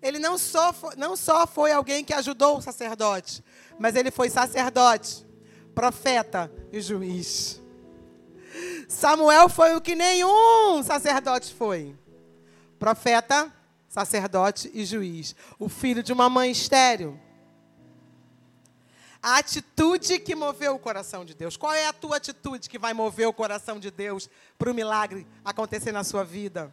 [0.00, 3.42] ele não só, foi, não só foi alguém que ajudou o sacerdote,
[3.76, 5.26] mas ele foi sacerdote,
[5.74, 7.60] profeta e juiz.
[8.88, 11.98] Samuel foi o que nenhum sacerdote foi:
[12.78, 13.52] profeta,
[13.88, 15.34] sacerdote e juiz.
[15.58, 17.18] O filho de uma mãe estéril.
[19.22, 21.56] A atitude que moveu o coração de Deus.
[21.56, 25.26] Qual é a tua atitude que vai mover o coração de Deus para o milagre
[25.44, 26.72] acontecer na sua vida?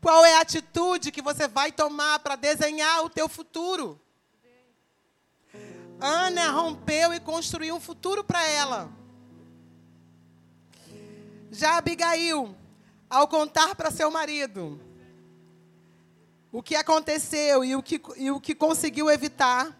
[0.00, 4.00] Qual é a atitude que você vai tomar para desenhar o teu futuro?
[6.00, 8.90] Ana rompeu e construiu um futuro para ela.
[11.50, 12.54] Já Abigail,
[13.08, 14.80] ao contar para seu marido
[16.52, 19.76] o que aconteceu e o que, e o que conseguiu evitar,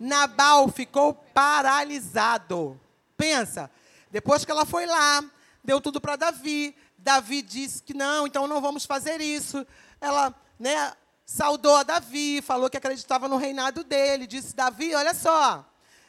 [0.00, 2.80] Nabal ficou paralisado.
[3.18, 3.70] Pensa,
[4.10, 5.22] depois que ela foi lá,
[5.62, 9.66] deu tudo para Davi, Davi disse que não, então não vamos fazer isso.
[10.00, 10.94] Ela, né,
[11.26, 15.64] saudou a Davi, falou que acreditava no reinado dele, disse: Davi, olha só,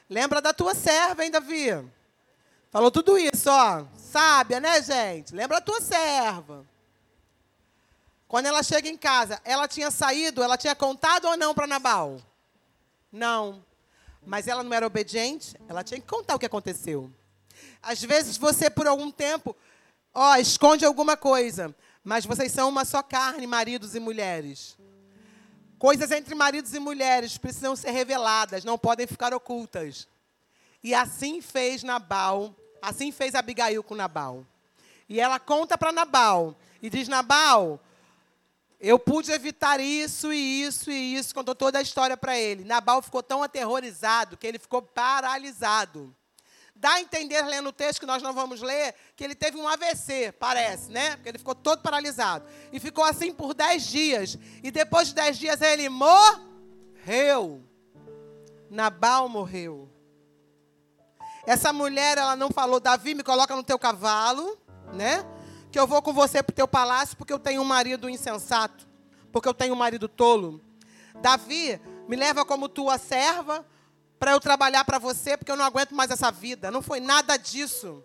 [0.09, 1.67] lembra da tua serva, hein, Davi?
[2.69, 3.85] Falou tudo isso, ó.
[3.97, 5.35] Sábia, né, gente?
[5.35, 6.65] Lembra a tua serva.
[8.25, 12.21] Quando ela chega em casa, ela tinha saído, ela tinha contado ou não para Nabal?
[13.11, 13.61] Não.
[14.25, 17.11] Mas ela não era obediente, ela tinha que contar o que aconteceu.
[17.81, 19.55] Às vezes você, por algum tempo,
[20.13, 24.77] ó, esconde alguma coisa, mas vocês são uma só carne, maridos e mulheres.
[25.79, 30.07] Coisas entre maridos e mulheres precisam ser reveladas, não podem ficar ocultas.
[30.83, 34.43] E assim fez Nabal Assim fez Abigail com Nabal.
[35.07, 37.79] E ela conta para Nabal e diz: Nabal,
[38.81, 42.63] eu pude evitar isso e isso e isso, contou toda a história para ele.
[42.63, 46.15] Nabal ficou tão aterrorizado que ele ficou paralisado.
[46.75, 49.67] Dá a entender, lendo o texto que nós não vamos ler, que ele teve um
[49.67, 51.15] AVC, parece, né?
[51.15, 52.43] Porque ele ficou todo paralisado.
[52.73, 54.35] E ficou assim por dez dias.
[54.63, 57.63] E depois de dez dias ele morreu.
[58.67, 59.91] Nabal morreu.
[61.45, 64.57] Essa mulher, ela não falou, Davi, me coloca no teu cavalo,
[64.91, 65.23] né?
[65.71, 68.87] Que eu vou com você para o teu palácio porque eu tenho um marido insensato,
[69.31, 70.61] porque eu tenho um marido tolo.
[71.21, 73.65] Davi, me leva como tua serva
[74.19, 76.69] para eu trabalhar para você porque eu não aguento mais essa vida.
[76.69, 78.03] Não foi nada disso.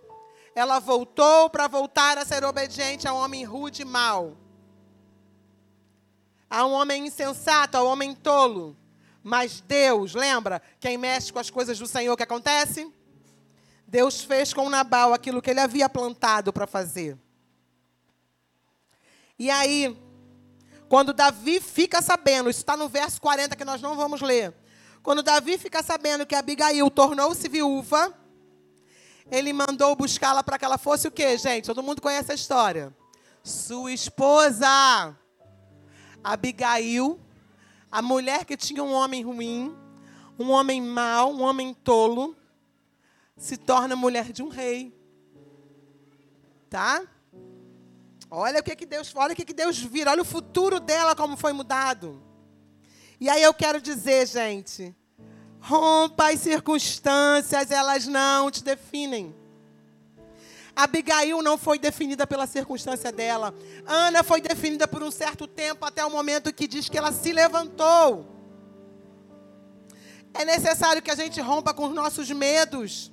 [0.55, 4.37] Ela voltou para voltar a ser obediente a um homem rude e mau.
[6.49, 8.77] Há um homem insensato, há um homem tolo.
[9.23, 10.63] Mas Deus, lembra?
[10.79, 12.91] Quem mexe com as coisas do Senhor, o que acontece?
[13.87, 17.19] Deus fez com Nabal aquilo que ele havia plantado para fazer.
[19.39, 19.97] E aí,
[20.89, 24.55] quando Davi fica sabendo, isso está no verso 40 que nós não vamos ler.
[25.03, 28.13] Quando Davi fica sabendo que Abigail tornou-se viúva,
[29.31, 31.67] ele mandou buscá-la para que ela fosse o quê, gente?
[31.67, 32.95] Todo mundo conhece a história.
[33.43, 35.17] Sua esposa.
[36.23, 37.21] Abigail,
[37.91, 39.77] a mulher que tinha um homem ruim,
[40.39, 42.37] um homem mau, um homem tolo,
[43.37, 44.93] se torna mulher de um rei.
[46.69, 47.03] Tá?
[48.31, 51.15] Olha o que, que Deus, olha o que, que Deus vira, olha o futuro dela
[51.15, 52.23] como foi mudado.
[53.21, 54.95] E aí eu quero dizer, gente,
[55.61, 59.35] rompa as circunstâncias, elas não te definem.
[60.75, 63.55] Abigail não foi definida pela circunstância dela.
[63.87, 67.33] Ana foi definida por um certo tempo, até o momento que diz que ela se
[67.33, 68.27] levantou.
[70.35, 73.11] É necessário que a gente rompa com os nossos medos.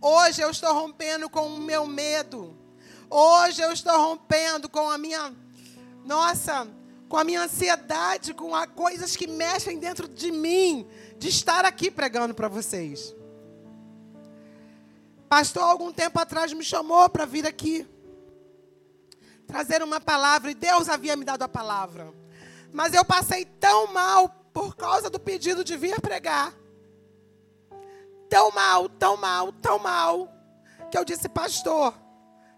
[0.00, 2.61] Hoje eu estou rompendo com o meu medo.
[3.14, 5.34] Hoje eu estou rompendo com a minha,
[6.02, 6.66] nossa,
[7.10, 10.88] com a minha ansiedade, com a, coisas que mexem dentro de mim,
[11.18, 13.14] de estar aqui pregando para vocês.
[15.28, 17.86] Pastor, algum tempo atrás me chamou para vir aqui
[19.46, 22.14] trazer uma palavra e Deus havia me dado a palavra.
[22.72, 26.54] Mas eu passei tão mal por causa do pedido de vir pregar.
[28.30, 30.32] Tão mal, tão mal, tão mal,
[30.90, 32.01] que eu disse, pastor,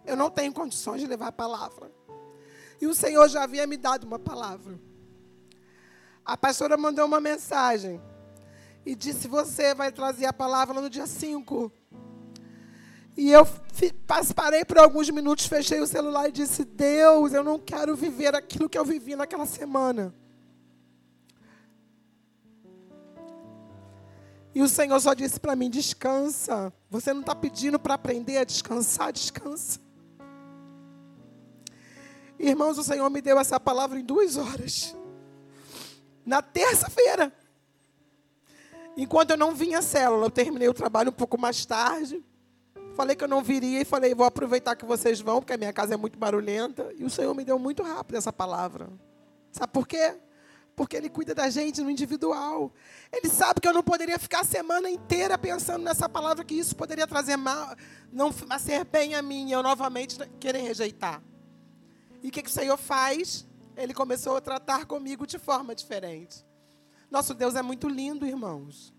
[0.05, 1.90] eu não tenho condições de levar a palavra.
[2.80, 4.78] E o Senhor já havia me dado uma palavra.
[6.24, 8.00] A pastora mandou uma mensagem
[8.84, 11.72] e disse: Você vai trazer a palavra no dia 5.
[13.16, 13.46] E eu
[14.34, 18.68] parei por alguns minutos, fechei o celular e disse: Deus, eu não quero viver aquilo
[18.68, 20.14] que eu vivi naquela semana.
[24.55, 26.72] E o Senhor só disse para mim: descansa.
[26.90, 29.84] Você não está pedindo para aprender a descansar, descansa.
[32.45, 34.95] Irmãos, o Senhor me deu essa palavra em duas horas.
[36.26, 37.32] Na terça-feira.
[38.99, 42.22] Enquanto eu não vinha à célula, eu terminei o trabalho um pouco mais tarde.
[42.95, 45.72] Falei que eu não viria e falei, vou aproveitar que vocês vão, porque a minha
[45.72, 46.92] casa é muito barulhenta.
[46.99, 48.90] E o Senhor me deu muito rápido essa palavra.
[49.51, 50.14] Sabe por quê?
[50.76, 52.70] Porque Ele cuida da gente no individual.
[53.11, 56.76] Ele sabe que eu não poderia ficar a semana inteira pensando nessa palavra, que isso
[56.76, 57.74] poderia trazer mal,
[58.12, 58.30] não
[58.61, 61.22] ser bem a mim, eu novamente querer rejeitar.
[62.24, 63.46] E o que, que o Senhor faz?
[63.76, 66.42] Ele começou a tratar comigo de forma diferente.
[67.10, 68.94] Nosso Deus é muito lindo, irmãos.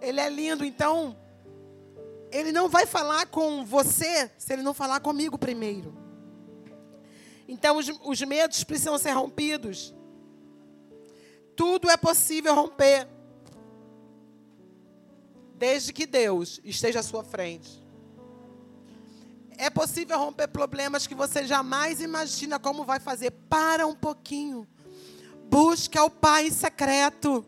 [0.00, 1.14] Ele é lindo, então
[2.30, 5.94] ele não vai falar com você se ele não falar comigo primeiro.
[7.46, 9.94] Então os, os medos precisam ser rompidos.
[11.54, 13.06] Tudo é possível romper.
[15.56, 17.81] Desde que Deus esteja à sua frente.
[19.58, 23.30] É possível romper problemas que você jamais imagina como vai fazer.
[23.48, 24.66] Para um pouquinho.
[25.44, 27.46] Busque ao Pai secreto.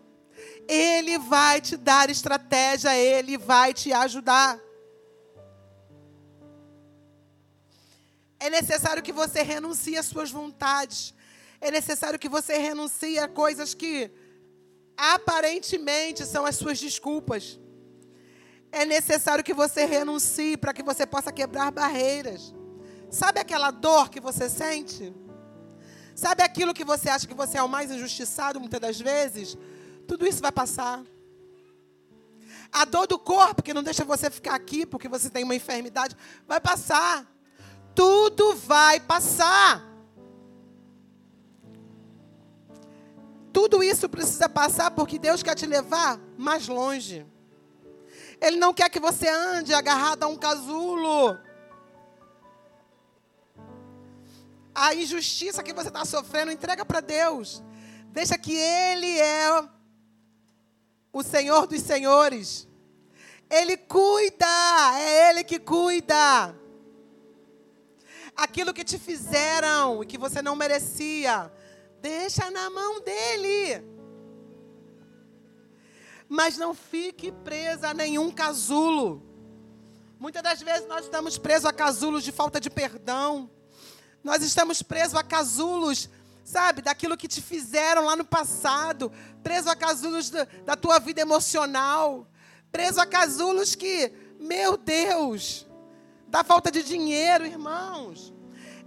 [0.69, 4.59] Ele vai te dar estratégia, ele vai te ajudar.
[8.39, 11.15] É necessário que você renuncie às suas vontades.
[11.61, 14.11] É necessário que você renuncie a coisas que
[14.97, 17.59] aparentemente são as suas desculpas.
[18.75, 22.53] É necessário que você renuncie para que você possa quebrar barreiras.
[23.09, 25.15] Sabe aquela dor que você sente?
[26.13, 29.57] Sabe aquilo que você acha que você é o mais injustiçado muitas das vezes?
[30.09, 31.01] Tudo isso vai passar.
[32.73, 36.17] A dor do corpo que não deixa você ficar aqui porque você tem uma enfermidade,
[36.45, 37.25] vai passar.
[37.95, 39.85] Tudo vai passar.
[43.53, 47.25] Tudo isso precisa passar porque Deus quer te levar mais longe.
[48.45, 51.39] Ele não quer que você ande agarrado a um casulo.
[54.75, 57.63] A injustiça que você está sofrendo, entrega para Deus.
[58.09, 59.67] Deixa que Ele é
[61.11, 62.69] o Senhor dos Senhores.
[63.49, 64.47] Ele cuida,
[64.99, 66.55] é Ele que cuida.
[68.37, 71.51] Aquilo que te fizeram e que você não merecia,
[72.03, 73.94] deixa na mão dEle
[76.35, 79.23] mas não fique presa a nenhum casulo.
[80.19, 83.49] Muitas das vezes nós estamos presos a casulos de falta de perdão.
[84.23, 86.11] Nós estamos presos a casulos,
[86.43, 89.13] sabe, daquilo que te fizeram lá no passado.
[89.45, 92.27] Preso a casulos da, da tua vida emocional.
[92.73, 95.65] Preso a casulos que, meu Deus,
[96.27, 98.35] da falta de dinheiro, irmãos.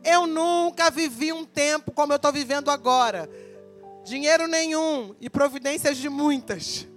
[0.04, 3.30] Eu nunca vivi um tempo como eu estou vivendo agora.
[4.04, 6.88] Dinheiro nenhum e providências de muitas.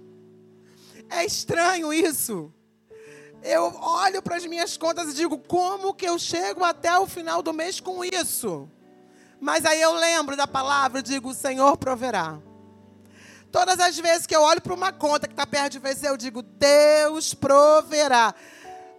[1.11, 2.53] É estranho isso.
[3.43, 7.43] Eu olho para as minhas contas e digo: como que eu chego até o final
[7.43, 8.69] do mês com isso?
[9.39, 12.39] Mas aí eu lembro da palavra e digo: o Senhor proverá.
[13.51, 16.17] Todas as vezes que eu olho para uma conta que está perto de vencer, eu
[16.17, 18.33] digo: Deus proverá.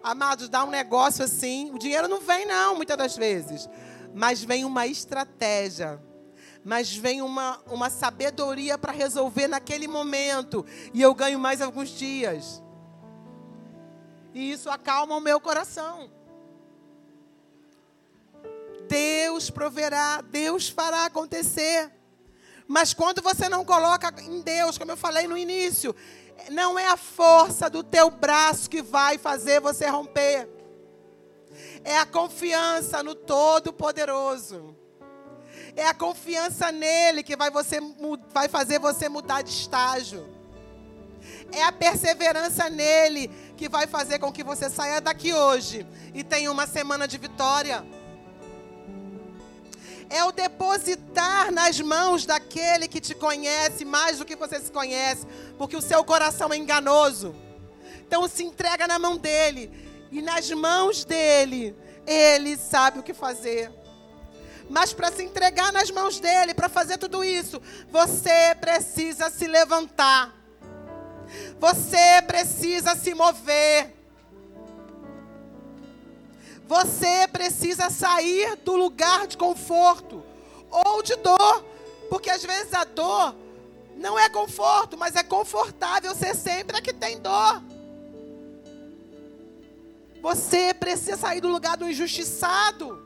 [0.03, 1.71] Amados, dá um negócio assim.
[1.73, 3.69] O dinheiro não vem, não, muitas das vezes.
[4.13, 5.99] Mas vem uma estratégia.
[6.65, 10.65] Mas vem uma, uma sabedoria para resolver naquele momento.
[10.95, 12.63] E eu ganho mais alguns dias.
[14.33, 16.11] E isso acalma o meu coração.
[18.89, 21.91] Deus proverá, Deus fará acontecer.
[22.69, 25.95] Mas quando você não coloca em Deus, como eu falei no início,
[26.51, 30.49] não é a força do teu braço que vai fazer você romper.
[31.85, 34.77] É a confiança no Todo-Poderoso.
[35.75, 37.79] É a confiança nele que vai, você,
[38.33, 40.29] vai fazer você mudar de estágio.
[41.53, 46.51] É a perseverança nele que vai fazer com que você saia daqui hoje e tenha
[46.51, 47.85] uma semana de vitória
[50.13, 55.27] é o depositar nas mãos daquele que te conhece mais do que você se conhece,
[55.57, 57.35] porque o seu coração é enganoso.
[58.07, 59.73] Então se entrega na mão dele
[60.11, 61.75] e nas mãos dele,
[62.07, 63.73] ele sabe o que fazer.
[64.69, 67.61] Mas para se entregar nas mãos dele, para fazer tudo isso,
[67.91, 70.35] você precisa se levantar.
[71.59, 73.95] Você precisa se mover.
[76.67, 80.25] Você precisa sair do lugar de conforto
[80.71, 81.65] ou de dor,
[82.09, 83.35] porque às vezes a dor
[83.97, 87.63] não é conforto, mas é confortável ser sempre a que tem dor.
[90.23, 93.02] Você precisa sair do lugar do injustiçado.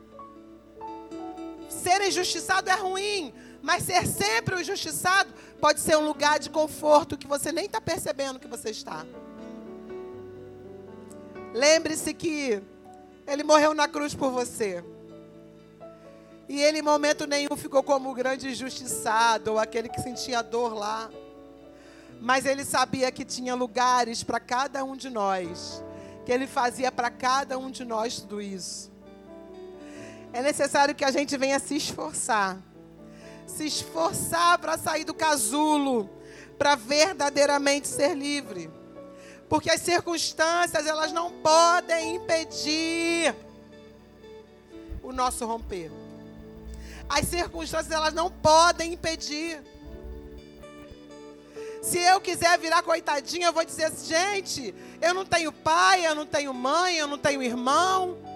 [1.87, 7.17] Ser injustiçado é ruim, mas ser sempre o injustiçado pode ser um lugar de conforto
[7.17, 9.05] que você nem está percebendo que você está.
[11.53, 12.61] Lembre-se que
[13.25, 14.83] ele morreu na cruz por você.
[16.49, 20.73] E ele, em momento nenhum, ficou como o grande injustiçado, ou aquele que sentia dor
[20.73, 21.09] lá.
[22.19, 25.81] Mas ele sabia que tinha lugares para cada um de nós,
[26.25, 28.96] que ele fazia para cada um de nós tudo isso.
[30.37, 32.59] É necessário que a gente venha se esforçar,
[33.47, 36.07] se esforçar para sair do casulo,
[36.59, 38.69] para verdadeiramente ser livre.
[39.49, 43.35] Porque as circunstâncias, elas não podem impedir
[45.01, 45.91] o nosso romper.
[47.09, 49.63] As circunstâncias, elas não podem impedir.
[51.81, 56.13] Se eu quiser virar coitadinha, eu vou dizer assim, gente, eu não tenho pai, eu
[56.13, 58.26] não tenho mãe, eu não tenho irmão.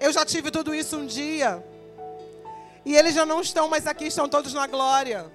[0.00, 1.64] Eu já tive tudo isso um dia.
[2.84, 5.30] E eles já não estão mais aqui, estão todos na glória.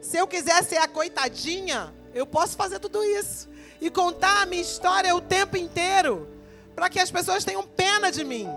[0.00, 3.48] Se eu quiser ser a coitadinha, eu posso fazer tudo isso.
[3.80, 6.28] E contar a minha história o tempo inteiro.
[6.74, 8.48] Para que as pessoas tenham pena de mim.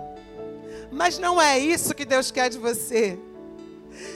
[0.90, 3.18] Mas não é isso que Deus quer de você.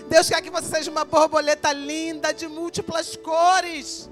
[0.09, 4.09] Deus quer que você seja uma borboleta linda, de múltiplas cores.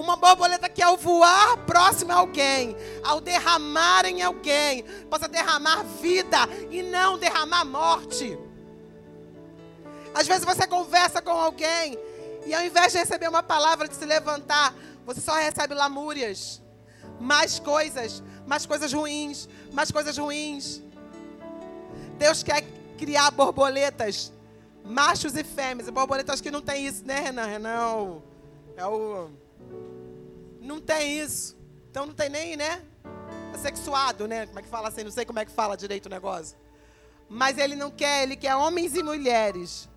[0.00, 2.74] Uma borboleta que ao voar próximo a alguém,
[3.04, 6.38] ao derramar em alguém, possa derramar vida
[6.70, 8.38] e não derramar morte.
[10.14, 11.98] Às vezes você conversa com alguém
[12.46, 14.74] e ao invés de receber uma palavra de se levantar,
[15.04, 16.62] você só recebe lamúrias,
[17.20, 20.80] mais coisas, mais coisas ruins, mais coisas ruins.
[22.16, 22.64] Deus quer
[22.96, 24.32] criar borboletas,
[24.82, 25.90] machos e fêmeas.
[25.90, 27.44] Borboletas que não tem isso, né, Renan?
[27.44, 28.22] Renan
[28.78, 29.30] é o.
[30.70, 31.56] Não tem isso.
[31.90, 32.80] Então não tem nem, né?
[33.52, 34.46] Assexuado, né?
[34.46, 35.02] Como é que fala assim?
[35.02, 36.56] Não sei como é que fala direito o negócio.
[37.28, 39.88] Mas ele não quer, ele quer homens e mulheres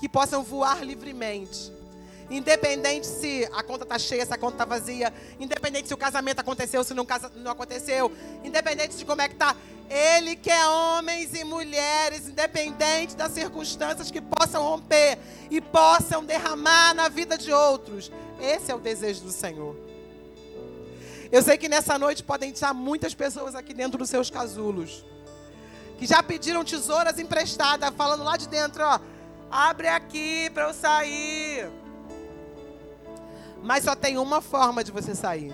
[0.00, 1.70] que possam voar livremente.
[2.30, 5.12] Independente se a conta está cheia, se a conta está vazia.
[5.38, 7.06] Independente se o casamento aconteceu, se não,
[7.36, 8.10] não aconteceu.
[8.42, 9.54] Independente de como é que está.
[9.90, 15.18] Ele quer homens e mulheres, independente das circunstâncias, que possam romper
[15.50, 18.10] e possam derramar na vida de outros.
[18.40, 19.87] Esse é o desejo do Senhor.
[21.30, 25.04] Eu sei que nessa noite podem estar muitas pessoas aqui dentro dos seus casulos.
[25.98, 28.98] Que já pediram tesouras emprestadas, falando lá de dentro, ó.
[29.50, 31.68] Abre aqui para eu sair.
[33.62, 35.52] Mas só tem uma forma de você sair.